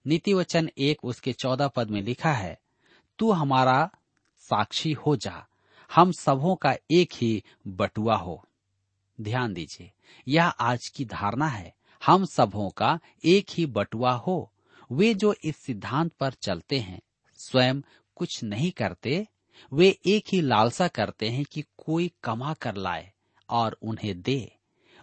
नीति 0.06 0.34
वचन 0.34 0.70
एक 0.78 1.04
उसके 1.04 1.32
चौदह 1.32 1.68
पद 1.68 1.90
में 1.90 2.02
लिखा 2.02 2.32
है, 2.32 2.60
तू 3.18 3.32
हमारा 3.32 3.90
साक्षी 4.38 4.92
हो 4.92 5.16
जा 5.16 5.46
हम 5.94 6.12
सबों 6.12 6.56
का 6.56 6.76
एक 6.90 7.10
ही 7.14 7.44
बटुआ 7.66 8.16
हो। 8.16 8.44
ध्यान 9.20 9.54
दीजिए, 9.54 9.92
यह 10.28 10.46
आज 10.46 10.88
की 10.88 11.04
धारणा 11.04 11.48
है। 11.48 11.74
हम 12.06 12.24
सबों 12.24 12.70
का 12.70 13.00
एक 13.24 13.46
ही 13.50 13.66
बटुआ 13.66 14.12
हो। 14.12 14.52
वे 14.92 15.14
जो 15.14 15.34
इस 15.44 15.56
सिद्धांत 15.56 16.12
पर 16.12 16.30
चलते 16.30 16.78
हैं, 16.78 17.00
स्वयं 17.34 17.80
कुछ 18.14 18.44
नहीं 18.44 18.70
करते, 18.70 19.26
वे 19.72 19.98
एक 20.06 20.24
ही 20.32 20.40
लालसा 20.40 20.88
करते 20.88 21.28
हैं 21.28 21.44
कि 21.44 21.64
कोई 21.76 22.12
कमा 22.22 22.54
कर 22.54 22.74
लाए 22.74 23.12
और 23.50 23.78
उन्हें 23.82 24.22
दे। 24.22 24.56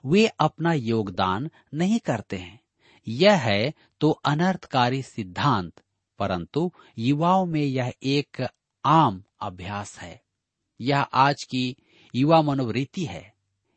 वे 0.06 0.28
अपना 0.28 0.74
योगदान 0.74 1.52
नहीं 1.74 2.00
करते 2.00 2.38
हैं। 2.38 2.60
यह 3.08 3.34
है 3.34 3.74
तो 4.00 4.12
अनर्थकारी 4.12 5.02
सिद्धांत, 5.02 5.82
परंतु 6.20 6.72
युवाओं 6.98 7.46
में 7.46 7.62
यह 7.62 7.94
एक 8.04 8.48
आम 8.86 9.24
अभ्यास 9.42 10.00
है। 10.00 10.23
यह 10.84 11.00
आज 11.00 11.44
की 11.44 11.76
युवा 12.16 12.42
मनोवृत्ति 12.42 13.06
है। 13.06 13.34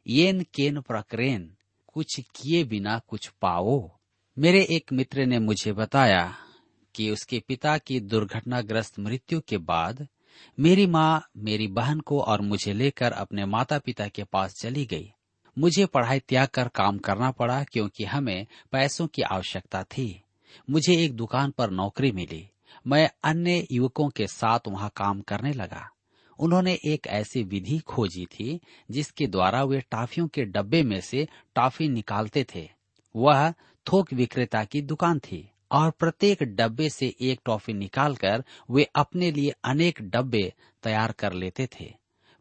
येन 0.06 0.46
केन 0.54 0.80
प्रकरेन, 0.80 1.56
कुछ 1.86 2.20
किए 2.20 2.64
बिना 2.64 2.98
कुछ 2.98 3.28
पाओ। 3.28 3.90
मेरे 4.38 4.62
एक 4.70 4.92
मित्र 4.92 5.26
ने 5.26 5.38
मुझे 5.38 5.72
बताया 5.72 6.36
कि 6.94 7.10
उसके 7.10 7.42
पिता 7.48 7.78
की 7.78 8.00
दुर्घटनाग्रस्त 8.00 8.98
मृत्यु 8.98 9.40
के 9.40 9.58
बाद 9.58 10.08
मेरी 10.60 10.86
माँ, 10.86 11.28
मेरी 11.36 11.66
बहन 11.66 12.00
को 12.00 12.20
और 12.20 12.40
मुझे 12.40 12.72
लेकर 12.72 13.12
अपने 13.12 13.44
माता 13.44 13.78
पिता 13.78 14.08
के 14.08 14.24
पास 14.24 14.54
चली 14.54 14.86
गई। 14.86 15.12
मुझे 15.58 15.86
पढ़ाई 15.86 16.20
त्याग 16.20 16.48
कर 16.48 16.68
काम 16.68 16.98
करना 16.98 17.30
पड़ा 17.30 17.64
क्योंकि 17.64 18.04
हमें 18.04 18.46
पैसों 18.72 19.06
की 19.06 19.22
आवश्यकता 19.22 19.82
थी। 19.82 20.22
मुझे 20.70 21.04
एक 21.04 21.12
दुकान 21.12 21.50
पर 21.50 21.70
नौकरी 21.70 22.12
मिली। 22.12 22.50
मैं 22.86 23.10
अन्य 23.24 23.66
युवकों 23.72 24.08
के 24.08 24.26
साथ 24.26 24.60
वहाँ 24.68 24.92
काम 24.96 25.20
करने 25.20 25.52
लगा। 25.52 25.90
उन्होंने 26.38 26.78
एक 26.84 27.06
ऐसी 27.06 27.42
विधि 27.42 27.78
खोजी 27.78 28.24
थी, 28.24 28.60
जिसके 28.90 29.26
द्वारा 29.26 29.62
वे 29.64 29.80
टाफियों 29.80 30.28
के 30.28 30.44
डब्बे 30.44 30.82
में 30.82 31.00
से 31.00 31.26
टाफी 31.54 31.88
निकालते 31.88 32.46
थे। 32.54 32.68
वह 33.14 33.50
थोक 33.86 34.12
विक्रेता 34.12 34.64
की 34.64 34.80
दुकान 34.82 35.18
थी 35.18 35.48
और 35.72 35.90
प्रत्येक 35.90 36.42
डब्बे 36.42 36.88
से 36.90 37.14
एक 37.20 37.40
टॉफी 37.44 37.72
निकालकर 37.72 38.44
वे 38.70 38.88
अपने 38.96 39.30
लिए 39.30 39.52
अनेक 39.64 40.02
डब्बे 40.02 40.52
तैयार 40.82 41.12
कर 41.12 41.32
लेते 41.32 41.66
थे। 41.66 41.94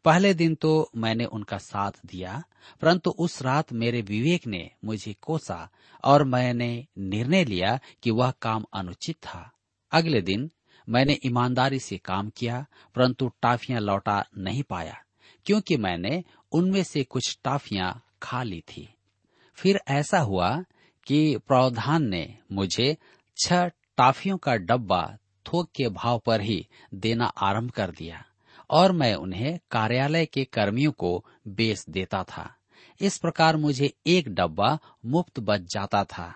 पहले 0.06 0.34
दिन 0.34 0.56
तो 0.56 0.92
मैंने 0.96 1.26
उनका 1.26 1.58
साथ 1.58 1.92
दिया, 2.06 2.44
परंतु 2.82 3.10
उस 3.10 3.42
रात 3.42 3.74
मेरे 3.74 4.02
विवेक 4.02 4.48
ने 4.48 4.70
मुझे 4.86 5.16
कोसा 5.22 5.70
और 6.04 6.24
मैंने 6.24 6.88
निर्णय 6.98 7.46
लिया 7.46 7.80
कि 8.04 8.12
वह 8.12 8.32
काम 8.42 8.66
अनुचित 8.74 9.16
था। 9.16 9.52
अगले 9.92 10.22
दिन 10.22 10.50
मैंने 10.88 11.18
ईमानदारी 11.26 11.80
से 11.80 11.98
काम 11.98 12.30
किया, 12.30 12.66
परंतु 12.96 13.32
टाफियाँ 13.42 13.82
लौटा 13.82 14.24
नहीं 14.38 14.64
पाया, 14.64 14.96
क्योंकि 15.46 15.78
मैंने 15.78 16.24
उनमें 16.52 16.84
से 16.84 17.04
कुछ 17.04 17.38
टाफियाँ 17.44 17.92
खा 18.24 18.44
ली 18.44 18.62
थी। 18.68 18.88
फिर 19.58 19.80
ऐसा 19.88 20.20
हुआ 20.20 20.50
कि 21.08 21.38
प्रावधान 21.48 22.08
ने 22.08 22.38
मुझे 22.52 22.96
छह 23.38 23.68
टाफियों 23.98 24.38
का 24.38 24.56
डब्बा 24.56 25.18
थोक 25.46 25.70
के 25.76 25.90
भाव 25.90 26.22
पर 26.26 26.42
ही 26.42 26.68
देना 26.94 27.26
आरंभ 27.26 27.72
कर 27.72 27.92
दिया, 27.92 28.24
और 28.70 28.92
मैं 28.92 29.14
उन्हें 29.16 29.60
कार्यालय 29.72 30.26
के 30.26 30.44
कर्मियों 30.44 30.92
को 30.92 31.26
बेच 31.48 31.86
देता 31.90 32.24
था। 32.24 32.50
इस 33.02 33.18
प्रकार 33.18 33.58
मुझे 33.58 33.94
एक 34.08 34.30
डब्बा 34.30 34.78
मुफ़्त 35.06 35.40
बच 35.40 35.62
जाता 35.74 36.04
था। 36.04 36.34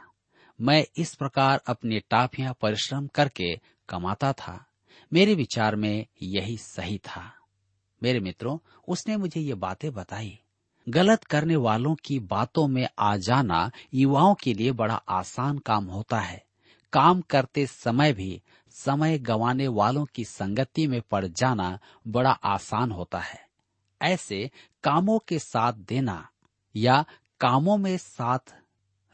मैं 0.59 0.83
इस 0.97 1.13
प्रकार 1.15 1.61
अपनी 1.67 1.99
टाफियाँ 1.99 2.55
परिश्रम 2.61 3.07
करके 3.07 3.53
कमाता 3.89 4.33
था। 4.33 4.65
मेरे 5.13 5.35
विचार 5.35 5.75
में 5.75 6.05
यही 6.21 6.57
सही 6.57 6.97
था। 6.97 7.33
मेरे 8.03 8.19
मित्रों, 8.19 8.57
उसने 8.87 9.17
मुझे 9.17 9.41
ये 9.41 9.53
बातें 9.53 9.93
बताई। 9.93 10.39
गलत 10.89 11.23
करने 11.23 11.55
वालों 11.55 11.95
की 11.95 12.19
बातों 12.19 12.67
में 12.67 12.89
आ 12.99 13.17
जाना 13.17 13.71
युवाओं 13.93 14.35
के 14.35 14.53
लिए 14.53 14.71
बड़ा 14.71 14.95
आसान 14.95 15.57
काम 15.57 15.85
होता 15.85 16.19
है। 16.19 16.45
काम 16.93 17.21
करते 17.21 17.67
समय 17.67 18.13
भी 18.13 18.41
समय 18.69 19.19
गंवाने 19.19 19.67
वालों 19.67 20.05
की 20.05 20.25
संगति 20.25 20.87
में 20.87 21.01
पड़ 21.01 21.25
जाना 21.25 21.79
बड़ा 22.07 22.31
आसान 22.31 22.91
होता 22.91 23.19
है। 23.19 23.47
ऐसे 24.01 24.51
कामों 24.83 25.19
के 25.19 25.39
साथ 25.39 25.73
देना 25.73 26.29
या 26.75 27.05
कामों 27.41 27.77
में 27.77 27.97
साथ 27.97 28.55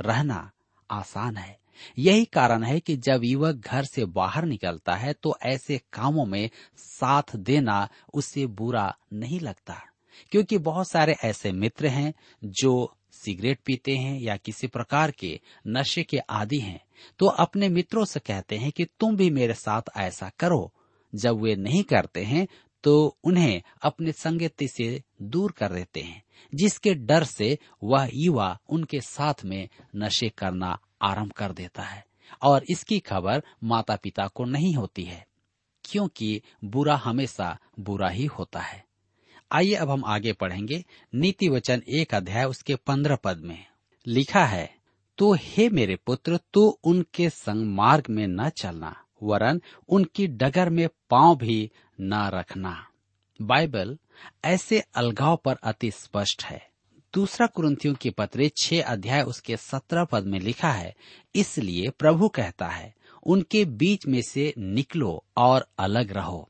रहना 0.02 0.52
आसान 0.92 1.38
है। 1.38 1.65
यही 2.00 2.26
कारण 2.26 2.64
है 2.64 2.80
कि 2.80 2.96
जब 2.98 3.22
युवक 3.24 3.56
घर 3.56 3.84
से 3.84 4.06
बाहर 4.06 4.46
निकलता 4.46 4.94
है 4.94 5.14
तो 5.14 5.38
ऐसे 5.42 5.78
कामों 5.94 6.26
में 6.26 6.50
साथ 6.78 7.36
देना 7.36 7.90
उसे 8.14 8.46
बुरा 8.46 8.96
नहीं 9.14 9.40
लगता। 9.40 9.82
क्योंकि 10.32 10.58
बहुत 10.58 10.90
सारे 10.90 11.16
ऐसे 11.24 11.52
मित्र 11.52 11.88
हैं 11.88 12.14
जो 12.44 12.94
सिगरेट 13.12 13.60
पीते 13.66 13.96
हैं 13.96 14.20
या 14.20 14.38
किसी 14.38 14.68
प्रकार 14.68 15.12
के 15.12 15.40
नशे 15.68 16.04
के 16.04 16.18
आदि 16.18 16.60
हैं। 16.60 16.80
तो 17.20 17.26
अपने 17.26 17.70
मित्रों 17.70 18.06
से 18.06 18.20
कहते 18.20 18.58
हैं 18.58 18.72
कि 18.72 18.86
तुम 18.86 19.16
भी 19.16 19.30
मेरे 19.30 19.54
साथ 19.54 19.82
ऐसा 19.98 20.32
करो। 20.40 20.74
जब 21.16 21.42
वे 21.42 21.56
नहीं 21.56 21.84
करते 21.84 22.24
हैं 22.24 22.48
तो 22.84 23.18
उन्हें 23.24 23.62
अपने 23.82 24.12
संगति 24.12 24.68
से 24.68 25.04
दूर 25.22 25.52
कर 25.52 25.74
देते 25.74 26.00
हैं, 26.00 26.24
जिसके 26.56 26.94
डर 26.94 27.24
से 27.24 27.58
वह 27.84 28.10
युवा 28.14 28.60
उनके 28.70 29.00
साथ 29.02 29.34
में 29.46 29.70
नशे 29.96 30.30
करना 30.30 30.80
आरंभ 31.02 31.32
कर 31.32 31.52
देता 31.52 31.84
है 31.84 32.04
और 32.44 32.64
इसकी 32.70 33.00
खबर 33.00 33.44
माता 33.64 33.96
पिता 33.96 34.28
को 34.28 34.46
नहीं 34.46 34.74
होती 34.76 35.04
है, 35.04 35.26
क्योंकि 35.86 36.42
बुरा 36.66 36.96
हमेशा 36.96 37.58
बुरा 37.80 38.10
ही 38.10 38.26
होता 38.28 38.60
है। 38.60 38.84
आइए 39.52 39.74
अब 39.74 39.90
हम 39.90 40.06
आगे 40.06 40.34
पढ़ेंगे। 40.34 40.84
नीति 41.14 41.50
वचन 41.50 41.82
एक 41.90 42.14
अध्याय 42.16 42.46
उसके 42.46 42.76
पंद्रह 42.78 43.16
पद 43.16 43.42
में 43.42 43.66
लिखा 44.06 44.46
है 44.46 44.74
तो 45.18 45.32
हे 45.34 45.68
मेरे 45.70 45.96
पुत्र, 45.98 46.40
तू 46.54 46.62
उनके 46.84 47.30
संग 47.30 47.66
मार्ग 47.68 48.06
में 48.10 48.26
न 48.28 48.50
चलना, 48.52 48.96
वरन 49.24 49.62
उनकी 49.90 50.28
डगर 50.30 50.70
में 50.70 50.88
पाँव 51.10 51.36
भी 51.38 51.72
न 52.00 52.30
रखना। 52.34 52.76
बाइबल 53.40 53.98
ऐसे 54.46 54.80
अलगाव 54.96 55.36
पर 55.36 55.58
अति 55.64 55.92
स्पष्ट 55.92 56.44
है। 56.44 56.62
दूसरा 57.16 57.48
कुरंतियों 57.48 57.94
के 57.94 58.10
पत्र 58.10 58.50
छह 58.58 58.82
अध्याय 58.82 59.22
उसके 59.22 59.58
सत्रह 59.58 60.04
पद 60.04 60.26
में 60.26 60.40
लिखा 60.40 60.72
है, 60.72 60.96
इसलिए 61.36 61.90
प्रभु 61.90 62.28
कहता 62.30 62.68
है, 62.68 62.94
उनके 63.26 63.64
बीच 63.66 64.08
में 64.08 64.22
से 64.22 64.54
निकलो 64.58 65.24
और 65.38 65.68
अलग 65.80 66.12
रहो। 66.12 66.50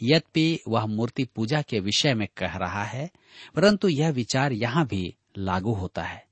यद्यपि 0.00 0.60
वह 0.68 0.86
मूर्ति 0.86 1.24
पूजा 1.24 1.62
के 1.62 1.80
विषय 1.80 2.14
में 2.14 2.26
कह 2.36 2.56
रहा 2.56 2.84
है, 2.84 3.10
परंतु 3.56 3.88
यह 3.88 4.10
विचार 4.10 4.52
यहाँ 4.52 4.86
भी 4.86 5.14
लागू 5.38 5.72
होता 5.72 6.02
है। 6.02 6.24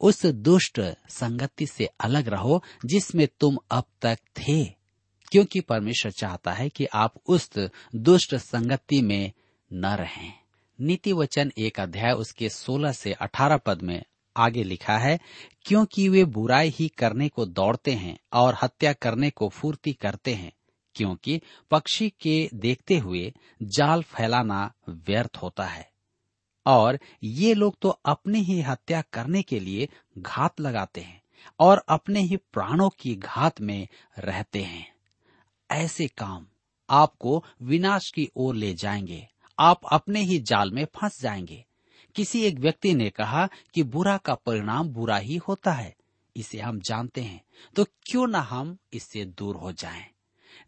उस 0.00 0.26
दुष्ट 0.26 0.80
संगति 1.10 1.66
से 1.66 1.88
अलग 2.00 2.28
रहो 2.28 2.62
जिसमें 2.84 3.26
तुम 3.40 3.56
अब 3.70 3.84
तक 4.02 4.18
थे, 4.38 4.64
क्योंकि 5.32 5.60
परमेश्वर 5.60 6.12
चाहता 6.12 6.52
है 6.52 6.68
कि 6.68 6.86
आप 6.94 7.14
उस 7.26 7.50
दुष्ट 7.96 8.34
संगति 8.34 9.00
में 9.02 9.32
न 9.72 9.86
रहें। 9.86 10.32
नीति 10.80 11.12
वचन 11.12 11.52
एक 11.58 11.80
अध्याय 11.80 12.12
उसके 12.12 12.48
16 12.48 12.92
से 12.92 13.12
18 13.12 13.58
पद 13.66 13.82
में 13.82 14.02
आगे 14.36 14.62
लिखा 14.62 14.98
है, 14.98 15.18
क्योंकि 15.62 16.08
वे 16.08 16.24
बुराई 16.24 16.68
ही 16.68 16.88
करने 16.88 17.28
को 17.28 17.46
दौड़ते 17.46 17.92
हैं 17.92 18.18
और 18.32 18.56
हत्या 18.62 18.92
करने 18.92 19.30
को 19.30 19.48
फूर्ति 19.48 19.92
करते 19.92 20.34
हैं, 20.34 20.52
क्योंकि 20.94 21.40
पक्षी 21.70 22.10
के 22.10 22.50
देखते 22.54 22.98
हुए 22.98 23.32
जाल 23.62 24.02
फैलाना 24.02 24.72
व्यर्थ 24.88 25.36
होता 25.42 25.64
है। 25.64 25.90
और 26.66 26.98
ये 27.22 27.54
लोग 27.54 27.76
तो 27.82 27.88
अपनी 27.88 28.40
ही 28.40 28.60
हत्या 28.60 29.02
करने 29.12 29.42
के 29.42 29.60
लिए 29.60 29.88
घात 30.18 30.60
लगाते 30.60 31.00
हैं 31.00 31.22
और 31.60 31.84
अपने 31.88 32.20
ही 32.20 32.36
प्राणों 32.36 32.90
की 33.00 33.14
घात 33.14 33.60
में 33.60 33.88
रहते 34.18 34.62
हैं। 34.62 34.92
ऐसे 35.70 36.06
काम 36.06 36.46
आपको 36.90 37.44
विनाश 37.62 38.10
की 38.10 38.30
ओर 38.36 38.54
ले 38.54 38.74
जाएँगे। 38.74 39.28
आप 39.58 39.80
अपने 39.92 40.20
ही 40.20 40.38
जाल 40.38 40.70
में 40.70 40.84
फंस 40.84 41.22
जाएँगे। 41.22 41.64
किसी 42.14 42.42
एक 42.42 42.58
व्यक्ति 42.58 42.94
ने 42.94 43.10
कहा 43.10 43.48
कि 43.74 43.82
बुरा 43.82 44.16
का 44.16 44.34
परिणाम 44.34 44.88
बुरा 44.88 45.16
ही 45.16 45.36
होता 45.36 45.72
है, 45.72 45.96
इसे 46.36 46.58
हम 46.58 46.80
जानते 46.80 47.20
हैं। 47.20 47.44
तो 47.76 47.84
क्यों 47.84 48.26
न 48.26 48.34
हम 48.34 48.78
इससे 48.92 49.24
दूर 49.24 49.56
हो 49.56 49.72
जाएँ? 49.72 50.06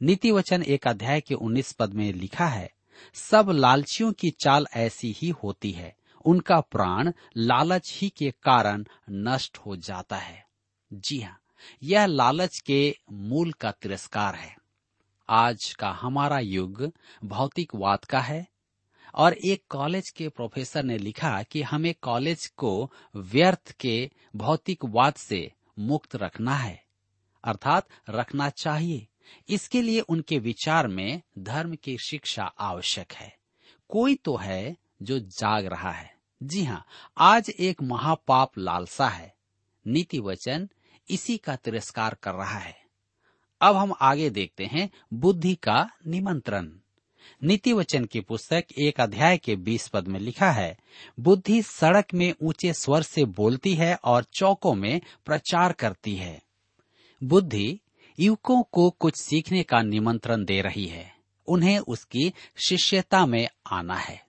नीति 0.03 0.31
वचन 0.31 0.63
एक 0.63 0.89
अध्याय 0.89 1.21
के 1.21 1.35
उन्नीस 1.35 1.73
पद 1.73 1.95
में 1.95 2.13
लिखा 2.13 2.47
है, 2.47 2.73
सब 3.15 3.51
लालचियों 3.51 4.13
की 4.13 4.31
चाल 4.31 4.67
ऐसी 4.75 5.15
ही 5.19 5.29
होती 5.29 5.71
है, 5.71 5.97
उनका 6.25 6.61
प्राण 6.61 7.13
लालच 7.37 7.93
ही 7.97 8.09
के 8.09 8.31
कारण 8.31 8.85
नष्ट 9.11 9.59
हो 9.59 9.77
जाता 9.77 10.17
है। 10.17 10.47
जी 10.93 11.21
हाँ 11.21 11.41
यह 11.83 12.07
लालच 12.07 12.61
के 12.61 12.97
मूल 13.13 13.53
का 13.53 13.71
तिरस्कार 13.71 14.35
है। 14.35 14.57
आज 15.29 15.75
का 15.79 15.91
हमारा 15.91 16.39
युग 16.39 16.93
भौतिकवाद 17.25 18.05
का 18.05 18.21
है 18.21 18.47
और 19.15 19.33
एक 19.33 19.65
कॉलेज 19.69 20.11
के 20.11 20.29
प्रोफेसर 20.29 20.83
ने 20.83 20.99
लिखा 20.99 21.43
कि 21.43 21.63
हमें 21.63 21.95
कॉलेज 22.03 22.47
को 22.47 22.93
व्यर्थ 23.17 23.73
के 23.73 24.11
भौतिकवाद 24.37 25.15
से 25.15 25.53
मुक्त 25.79 26.17
रखना 26.17 26.55
है, 26.55 26.85
अर्थात 27.45 27.89
रखना 28.11 28.51
चाहिए। 28.51 29.07
इसके 29.49 29.83
लिए 29.83 30.01
उनके 30.01 30.39
विचार 30.39 30.89
में 30.89 31.23
धर्म 31.39 31.75
की 31.75 31.97
शिक्षा 31.99 32.45
आवश्यक 32.45 33.13
है। 33.13 33.37
कोई 33.89 34.15
तो 34.15 34.37
है 34.37 34.77
जो 35.03 35.19
जाग 35.19 35.67
रहा 35.67 35.91
है। 35.91 36.15
जी 36.43 36.65
हाँ 36.65 36.85
आज 37.19 37.51
एक 37.51 37.83
महापाप 37.83 38.59
लालसा 38.59 39.09
है। 39.09 39.35
नीति 39.87 40.19
वचन 40.19 40.69
इसी 41.11 41.37
का 41.37 41.57
तिरस्कार 41.57 42.15
कर 42.15 42.35
रहा 42.35 42.59
है। 42.59 42.77
अब 43.61 43.77
हम 43.77 43.95
आगे 44.01 44.31
देखते 44.31 44.67
हैं 44.67 44.91
बुद्धि 45.15 45.55
का 45.55 45.91
निमंत्रण। 46.07 46.73
नीति 47.43 47.73
वचन 47.73 48.05
की 48.05 48.21
पुस्तक 48.21 48.65
एक 48.79 49.01
अध्याय 49.01 49.39
के 49.39 49.57
बीस 49.57 49.89
पद 49.89 50.09
में 50.09 50.19
लिखा 50.21 50.51
है, 50.51 50.77
बुद्धि 51.21 51.63
सड़क 51.63 52.15
में 52.15 52.33
ऊँचे 52.43 52.73
स्वर 52.73 53.03
से 53.03 53.25
बोलती 53.25 53.75
है 53.75 53.95
और 53.95 54.25
चौकों 54.33 54.75
में 54.75 55.01
प्रचार 55.27 55.73
करती 55.73 56.15
है। 56.17 56.41
बुद्धि 57.23 57.81
युवकों 58.19 58.63
को 58.63 58.89
कुछ 58.91 59.17
सीखने 59.17 59.63
का 59.63 59.83
निमंत्रण 59.83 60.45
दे 60.45 60.61
रही 60.61 60.87
है, 60.87 61.15
उन्हें 61.49 61.79
उसकी 61.79 62.33
शिष्यता 62.67 63.25
में 63.27 63.49
आना 63.67 63.97
है। 63.97 64.21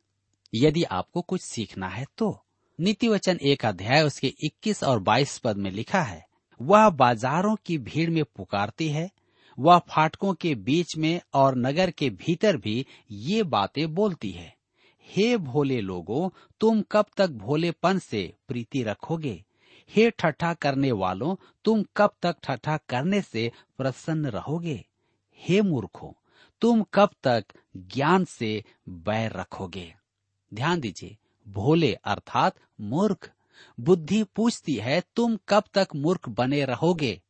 यदि 0.54 0.84
आपको 0.84 1.21
कुछ 1.21 1.41
सीखना 1.41 1.88
है 1.88 2.06
तो 2.17 2.38
नीति 2.80 3.08
वचन 3.08 3.39
एक 3.41 3.65
अध्याय 3.65 4.04
उसके 4.04 4.34
21 4.43 4.84
और 4.84 4.99
22 4.99 5.38
पद 5.38 5.58
में 5.58 5.71
लिखा 5.71 6.01
है, 6.01 6.25
वह 6.60 6.89
बाजारों 6.89 7.56
की 7.65 7.77
भीड़ 7.77 8.10
में 8.10 8.23
पुकारती 8.36 8.88
है 8.89 9.10
वह 9.59 9.79
फाटकों 9.79 10.33
के 10.33 10.55
बीच 10.55 10.97
में 10.97 11.21
और 11.33 11.55
नगर 11.55 11.91
के 11.91 12.09
भीतर 12.09 12.57
भी 12.57 12.85
ये 13.11 13.43
बातें 13.43 13.93
बोलती 13.93 14.31
है। 14.31 14.55
हे 15.03 15.37
भोले 15.37 15.81
लोगों, 15.81 16.29
तुम 16.59 16.81
कब 16.81 17.05
तक 17.17 17.29
भोलेपन 17.29 17.99
से 17.99 18.33
प्रीति 18.47 18.83
रखोगे? 18.83 19.43
हे 19.89 20.09
ठट्ठा 20.09 20.53
करने 20.53 20.91
वालों, 20.91 21.35
तुम 21.63 21.83
कब 21.97 22.11
तक 22.21 22.35
ठट्ठा 22.43 22.77
करने 22.77 23.21
से 23.21 23.51
प्रसन्न 23.77 24.25
रहोगे? 24.25 24.85
हे 25.35 25.61
मूर्खों, 25.61 26.11
तुम 26.61 26.85
कब 26.93 27.09
तक 27.23 27.45
ज्ञान 27.77 28.25
से 28.25 28.63
बैर 28.89 29.31
रखोगे? 29.31 29.95
ध्यान 30.53 30.79
दीजिए, 30.79 31.17
भोले 31.47 31.93
अर्थात 31.93 32.55
मूर्ख। 32.81 33.31
बुद्धि 33.79 34.23
पूछती 34.23 34.73
है, 34.73 35.03
तुम 35.15 35.37
कब 35.49 35.63
तक 35.73 35.87
मूर्ख 35.95 36.29
बने 36.29 36.65
रहोगे? 36.65 37.21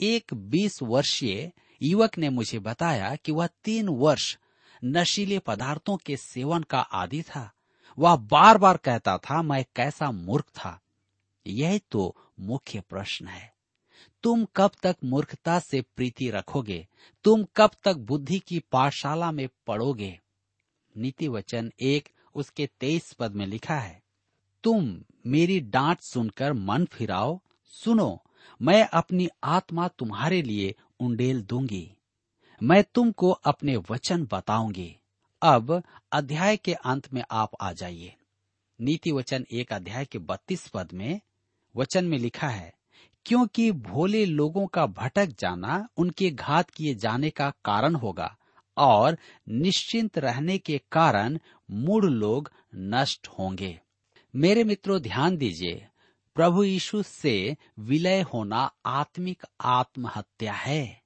एक 0.00 0.34
बीस 0.34 0.82
वर्षीय 0.82 1.52
युवक 1.82 2.18
ने 2.18 2.28
मुझे 2.28 2.58
बताया 2.58 3.16
कि 3.16 3.32
वह 3.32 3.48
तीन 3.64 3.88
वर्ष 3.88 4.38
नशीले 4.84 5.38
पदार्थों 5.38 5.96
के 5.96 6.16
सेवन 6.16 6.62
का 6.62 6.78
आदि 6.78 7.22
था। 7.22 7.50
वह 7.98 8.16
बार 8.16 8.58
बार 8.58 8.76
कहता 8.76 9.18
था, 9.18 9.42
मैं 9.42 9.64
कैसा 9.76 10.10
मूर्ख 10.10 10.44
था? 10.44 10.80
यह 11.46 11.80
तो 11.90 12.16
मुख्य 12.40 12.80
प्रश्न 12.80 13.26
है। 13.26 13.54
तुम 14.22 14.46
कब 14.56 14.70
तक 14.82 14.96
मूर्खता 15.04 15.58
से 15.58 15.80
प्रीति 15.80 16.30
रखोगे? 16.30 16.88
तुम 17.24 17.44
कब 17.56 17.70
तक 17.84 17.96
बुद्धि 17.96 18.38
की 18.38 18.58
पाठशाला 18.58 19.30
में 19.32 19.48
पढ़ोगे? 19.66 20.20
नीति 20.96 21.28
वचन 21.28 21.72
एक, 21.80 22.08
उसके 22.34 22.68
तेईस 22.80 23.12
पद 23.12 23.34
में 23.34 23.46
लिखा 23.46 23.74
है, 23.74 24.02
तुम 24.64 25.02
मेरी 25.26 25.60
डांट 25.60 26.00
सुनकर 26.00 26.52
मन 26.52 26.84
फिराओ, 26.84 27.40
सुनो 27.64 28.24
मैं 28.62 28.82
अपनी 28.88 29.28
आत्मा 29.44 29.88
तुम्हारे 29.88 30.42
लिए 30.42 30.74
उंडेल 31.00 31.42
दूँगी। 31.42 31.90
मैं 32.62 32.82
तुमको 32.94 33.30
अपने 33.30 33.76
वचन 33.90 34.26
बताऊँगी। 34.32 34.96
अब 35.42 35.82
अध्याय 36.12 36.56
के 36.56 36.74
अंत 36.74 37.12
में 37.14 37.22
आप 37.30 37.50
आ 37.60 37.72
जाइए। 37.72 38.14
नीति 38.80 39.12
वचन 39.12 39.46
एक 39.52 39.72
अध्याय 39.72 40.04
के 40.04 40.18
बत्तीस 40.18 40.66
पद 40.68 40.92
में 40.92 41.20
वचन 41.74 42.04
में 42.04 42.18
लिखा 42.18 42.48
है, 42.48 42.72
क्योंकि 43.26 43.70
भोले 43.72 44.24
लोगों 44.26 44.66
का 44.66 44.86
भटक 44.86 45.26
जाना 45.26 45.88
उनके 45.96 46.30
घात 46.30 46.70
किए 46.70 46.94
जाने 46.94 47.30
का 47.30 47.50
कारण 47.64 47.94
होगा 47.94 48.36
और 48.76 49.16
निश्चिंत 49.48 50.18
रहने 50.18 50.58
के 50.58 50.80
कारण 50.92 51.38
मूढ़ 51.70 52.04
लोग 52.04 52.50
नष्ट 52.74 53.28
होंगे। 53.28 53.80
मेरे 54.34 54.64
मित्रों, 54.64 55.00
ध्यान 55.00 55.36
दीजिए 55.36 55.86
प्रभु 56.36 56.62
यीशु 56.64 57.02
से 57.02 57.56
विलय 57.78 58.20
होना 58.22 58.70
आत्मिक 58.86 59.44
आत्महत्या 59.60 60.52
है। 60.52 61.02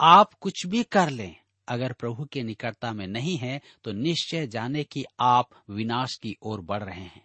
आप 0.00 0.34
कुछ 0.34 0.66
भी 0.66 0.82
कर 0.82 1.10
लें, 1.10 1.34
अगर 1.68 1.92
प्रभु 1.92 2.24
के 2.24 2.42
निकटता 2.42 2.92
में 2.92 3.06
नहीं 3.06 3.36
है 3.36 3.60
तो 3.84 3.92
निश्चय 3.92 4.46
जाने 4.46 4.84
कि 4.84 5.04
आप 5.20 5.50
विनाश 5.70 6.16
की 6.16 6.36
ओर 6.42 6.60
बढ़ 6.60 6.82
रहे 6.82 7.00
हैं। 7.00 7.24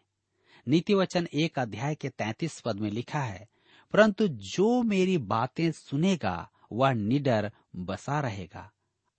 नीति 0.67 0.93
वचन 0.93 1.28
एक 1.34 1.60
अध्याय 1.60 1.95
के 1.95 2.10
तैतीस 2.10 2.60
पद 2.62 2.80
में 2.80 2.89
लिखा 2.91 3.19
है, 3.19 3.47
परंतु 3.93 4.28
जो 4.28 4.82
मेरी 4.84 5.17
बातें 5.17 5.71
सुनेगा, 5.71 6.49
वह 6.71 6.93
निडर 6.93 7.52
बसा 7.75 8.19
रहेगा 8.19 8.69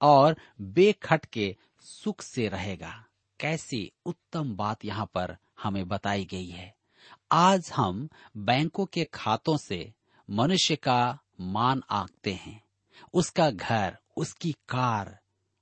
और 0.00 0.36
बेखट 0.60 1.24
के 1.24 1.54
सुख 1.82 2.22
से 2.22 2.48
रहेगा। 2.48 2.92
कैसी 3.40 3.90
उत्तम 4.06 4.54
बात 4.56 4.84
यहाँ 4.84 5.06
पर 5.06 5.36
हमें 5.62 5.86
बताई 5.88 6.24
गई 6.24 6.46
है। 6.46 6.74
आज 7.32 7.70
हम 7.76 8.08
बैंकों 8.36 8.86
के 8.86 9.04
खातों 9.04 9.56
से 9.56 9.92
मनुष्य 10.30 10.76
का 10.76 11.18
मान 11.40 11.82
आंकते 11.90 12.32
हैं, 12.32 12.64
उसका 13.14 13.50
घर, 13.50 13.98
उसकी 14.16 14.52
कार 14.52 15.18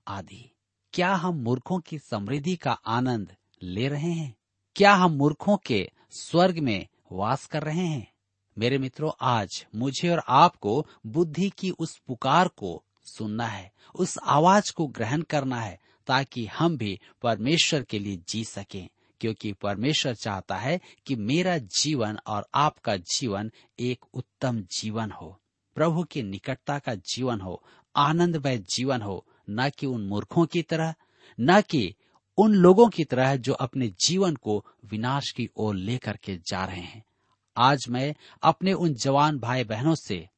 आदि। 0.09 0.55
क्या 0.93 1.15
हम 1.15 1.35
मूर्खों 1.35 1.81
की 1.81 1.99
समृद्धि 1.99 2.57
का 2.57 2.73
आनंद 2.73 3.37
ले 3.63 3.89
रहे 3.89 4.13
हैं? 4.13 4.37
क्या 4.77 4.95
हम 4.95 5.13
मूर्खों 5.13 5.57
के 5.57 5.91
स्वर्ग 6.11 6.59
में 6.59 6.87
वास 7.13 7.47
कर 7.47 7.63
रहे 7.63 7.87
हैं? 7.87 8.13
मेरे 8.59 8.79
मित्रों, 8.79 9.11
आज 9.21 9.67
मुझे 9.75 10.09
और 10.09 10.23
आपको 10.29 10.87
बुद्धि 11.07 11.51
की 11.51 11.71
उस 11.71 11.99
पुकार 11.99 12.49
को 12.49 12.85
सुनना 13.05 13.47
है, 13.47 13.73
उस 13.95 14.19
आवाज़ 14.25 14.73
को 14.73 14.87
ग्रहण 14.87 15.23
करना 15.23 15.61
है, 15.61 15.81
ताकि 16.07 16.47
हम 16.47 16.77
भी 16.77 17.01
परमेश्वर 17.23 17.83
के 17.83 17.99
लिए 17.99 18.17
जी 18.29 18.45
सकें। 18.45 18.89
क्योंकि 19.21 19.53
परमेश्वर 19.53 20.15
चाहता 20.15 20.57
है 20.57 20.81
कि 21.07 21.17
मेरा 21.17 21.59
जीवन 21.59 22.19
और 22.27 22.49
आपका 22.55 22.97
जीवन 22.97 23.51
एक 23.81 24.05
उत्तम 24.15 24.61
जीवन 24.61 25.11
हो। 25.11 25.41
प्रभु 25.75 26.03
की 26.03 26.23
निकटता 26.23 26.79
का 26.79 26.95
जीवन 26.95 27.41
हो, 27.41 27.63
आनंदमय 27.97 28.59
जीवन 28.59 29.03
हो, 29.03 29.27
न 29.51 29.71
कि 29.71 29.87
उन 29.87 30.07
मूर्खों 30.07 30.47
की 30.47 30.63
तरह, 30.63 30.95
न 31.41 31.61
कि 31.61 31.95
उन 32.39 32.55
लोगों 32.55 32.89
की 32.89 33.05
तरह 33.05 33.37
जो 33.37 33.53
अपने 33.53 33.89
जीवन 33.89 34.37
को 34.37 34.67
विनाश 34.85 35.31
की 35.31 35.49
ओर 35.57 35.75
लेकर 35.75 36.17
के 36.17 36.37
जा 36.37 36.65
रहे 36.65 36.81
हैं। 36.81 37.05
आज 37.57 37.87
मैं 37.89 38.15
अपने 38.43 38.73
उन 38.73 38.95
जवान 38.95 39.39
भाई 39.39 39.65
बहनों 39.65 39.95
से 39.95 40.29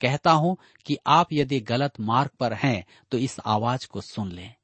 कहता 0.00 0.32
हूँ 0.32 0.56
कि 0.86 0.96
आप 1.06 1.32
यदि 1.32 1.60
गलत 1.60 2.00
मार्ग 2.00 2.30
पर 2.40 2.52
हैं 2.52 2.84
तो 3.10 3.18
इस 3.18 3.40
आवाज़ 3.46 3.86
को 3.86 4.00
सुन 4.00 4.32
लें। 4.32 4.54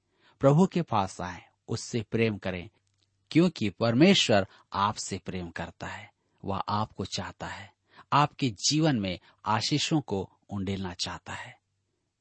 प्रभु 0.40 0.66
के 0.66 0.82
पास 0.82 1.20
आए, 1.20 1.42
उससे 1.68 2.04
प्रेम 2.10 2.36
करें 2.38 2.68
क्योंकि 3.30 3.70
परमेश्वर 3.70 4.46
आपसे 4.72 5.20
प्रेम 5.26 5.50
करता 5.50 5.86
है, 5.86 6.10
वह 6.44 6.56
आपको 6.56 7.04
चाहता 7.04 7.46
है, 7.46 7.72
आपके 8.12 8.50
जीवन 8.50 8.96
में 8.96 9.18
आशीषों 9.44 10.00
को 10.00 10.30
उंडेलना 10.50 10.94
चाहता 10.94 11.32
है। 11.32 11.58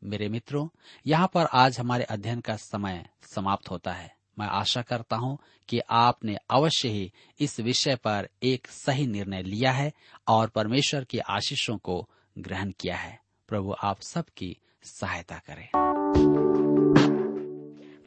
मेरे 0.03 0.29
मित्रों, 0.29 0.67
यहाँ 1.07 1.31
पर 1.33 1.45
आज 1.45 1.79
हमारे 1.79 2.03
अध्ययन 2.03 2.39
का 2.39 2.55
समय 2.55 3.09
समाप्त 3.23 3.71
होता 3.71 3.93
है। 3.93 4.15
मैं 4.39 4.47
आशा 4.47 4.81
करता 4.81 5.15
हूँ 5.15 5.37
कि 5.69 5.79
आपने 5.89 6.37
अवश्य 6.49 6.89
ही 6.89 7.13
इस 7.39 7.59
विषय 7.59 7.95
पर 7.95 8.29
एक 8.43 8.67
सही 8.67 9.07
निर्णय 9.07 9.43
लिया 9.43 9.71
है 9.71 9.93
और 10.27 10.47
परमेश्वर 10.49 11.03
की 11.03 11.19
आशीषों 11.19 11.77
को 11.77 12.09
ग्रहण 12.37 12.71
किया 12.71 12.95
है। 12.95 13.19
प्रभु 13.47 13.75
आप 13.83 14.01
सबकी 14.01 14.57
सहायता 14.83 15.37
करें। 15.37 15.69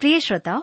प्रिय 0.00 0.20
श्रोताओ 0.20 0.62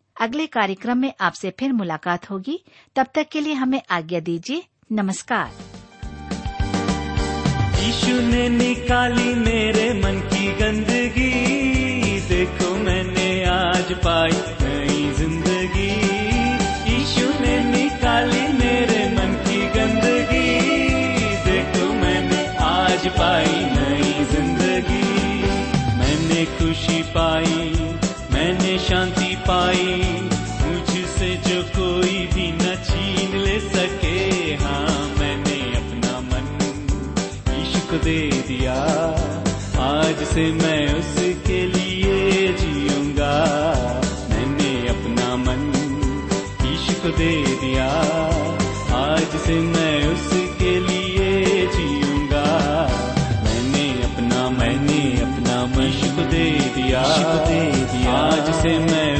अगले 0.17 0.45
कार्यक्रम 0.47 0.97
में 0.97 1.13
आपसे 1.21 1.49
फिर 1.59 1.73
मुलाकात 1.73 2.29
होगी। 2.29 2.63
तब 2.95 3.07
तक 3.15 3.27
के 3.31 3.41
लिए 3.41 3.53
हमें 3.53 3.81
आज्ञा 3.89 4.19
दीजिए। 4.19 4.63
नमस्कार। 4.91 5.51
यीशु 7.81 8.21
ने 8.21 8.49
निकाली 8.49 9.33
मेरे 9.35 9.93
मन 9.93 10.19
की 10.33 10.51
गंदगी। 10.51 11.31
देखो 12.29 12.75
मैंने 12.75 13.43
आज 13.45 13.93
पाई 13.93 14.31
नई 14.61 15.11
ज़िंदगी। 15.13 15.89
यीशु 16.91 17.27
ने 17.41 17.57
निकाली 17.63 18.47
मेरे 18.53 19.07
मन 19.09 19.33
की 19.47 19.61
गंदगी। 19.69 20.49
देखो 21.45 21.93
मैंने 21.93 22.45
आज 22.65 23.07
पाई 23.07 23.63
नई 23.75 24.25
ज़िंदगी। 24.25 25.03
मैंने 25.97 26.45
खुशी 26.57 27.01
पाई। 27.03 27.90
से 40.31 40.51
मैं 40.51 40.93
उसके 40.93 41.65
लिए 41.65 42.53
जीऊँगा। 42.53 43.33
मैंने 44.29 44.87
अपना 44.87 45.35
मन 45.35 45.61
ईश 46.65 46.95
को 46.99 47.09
दे 47.09 47.43
दिया। 47.55 47.87
आज 48.95 49.27
से 49.45 49.55
मैं 49.59 50.07
उसके 50.07 50.79
लिए 50.79 51.67
जीऊँगा। 51.67 52.45
मैंने 53.43 53.85
अपना 54.03 54.49
मैंने 54.49 55.21
अपना 55.21 55.65
मश 55.65 56.01
को 56.15 56.21
दे 56.31 56.51
दिया। 56.75 57.03
दे 57.45 57.71
दिया। 57.71 58.11
आज 58.11 58.55
से 58.55 58.79
मैं 58.79 59.10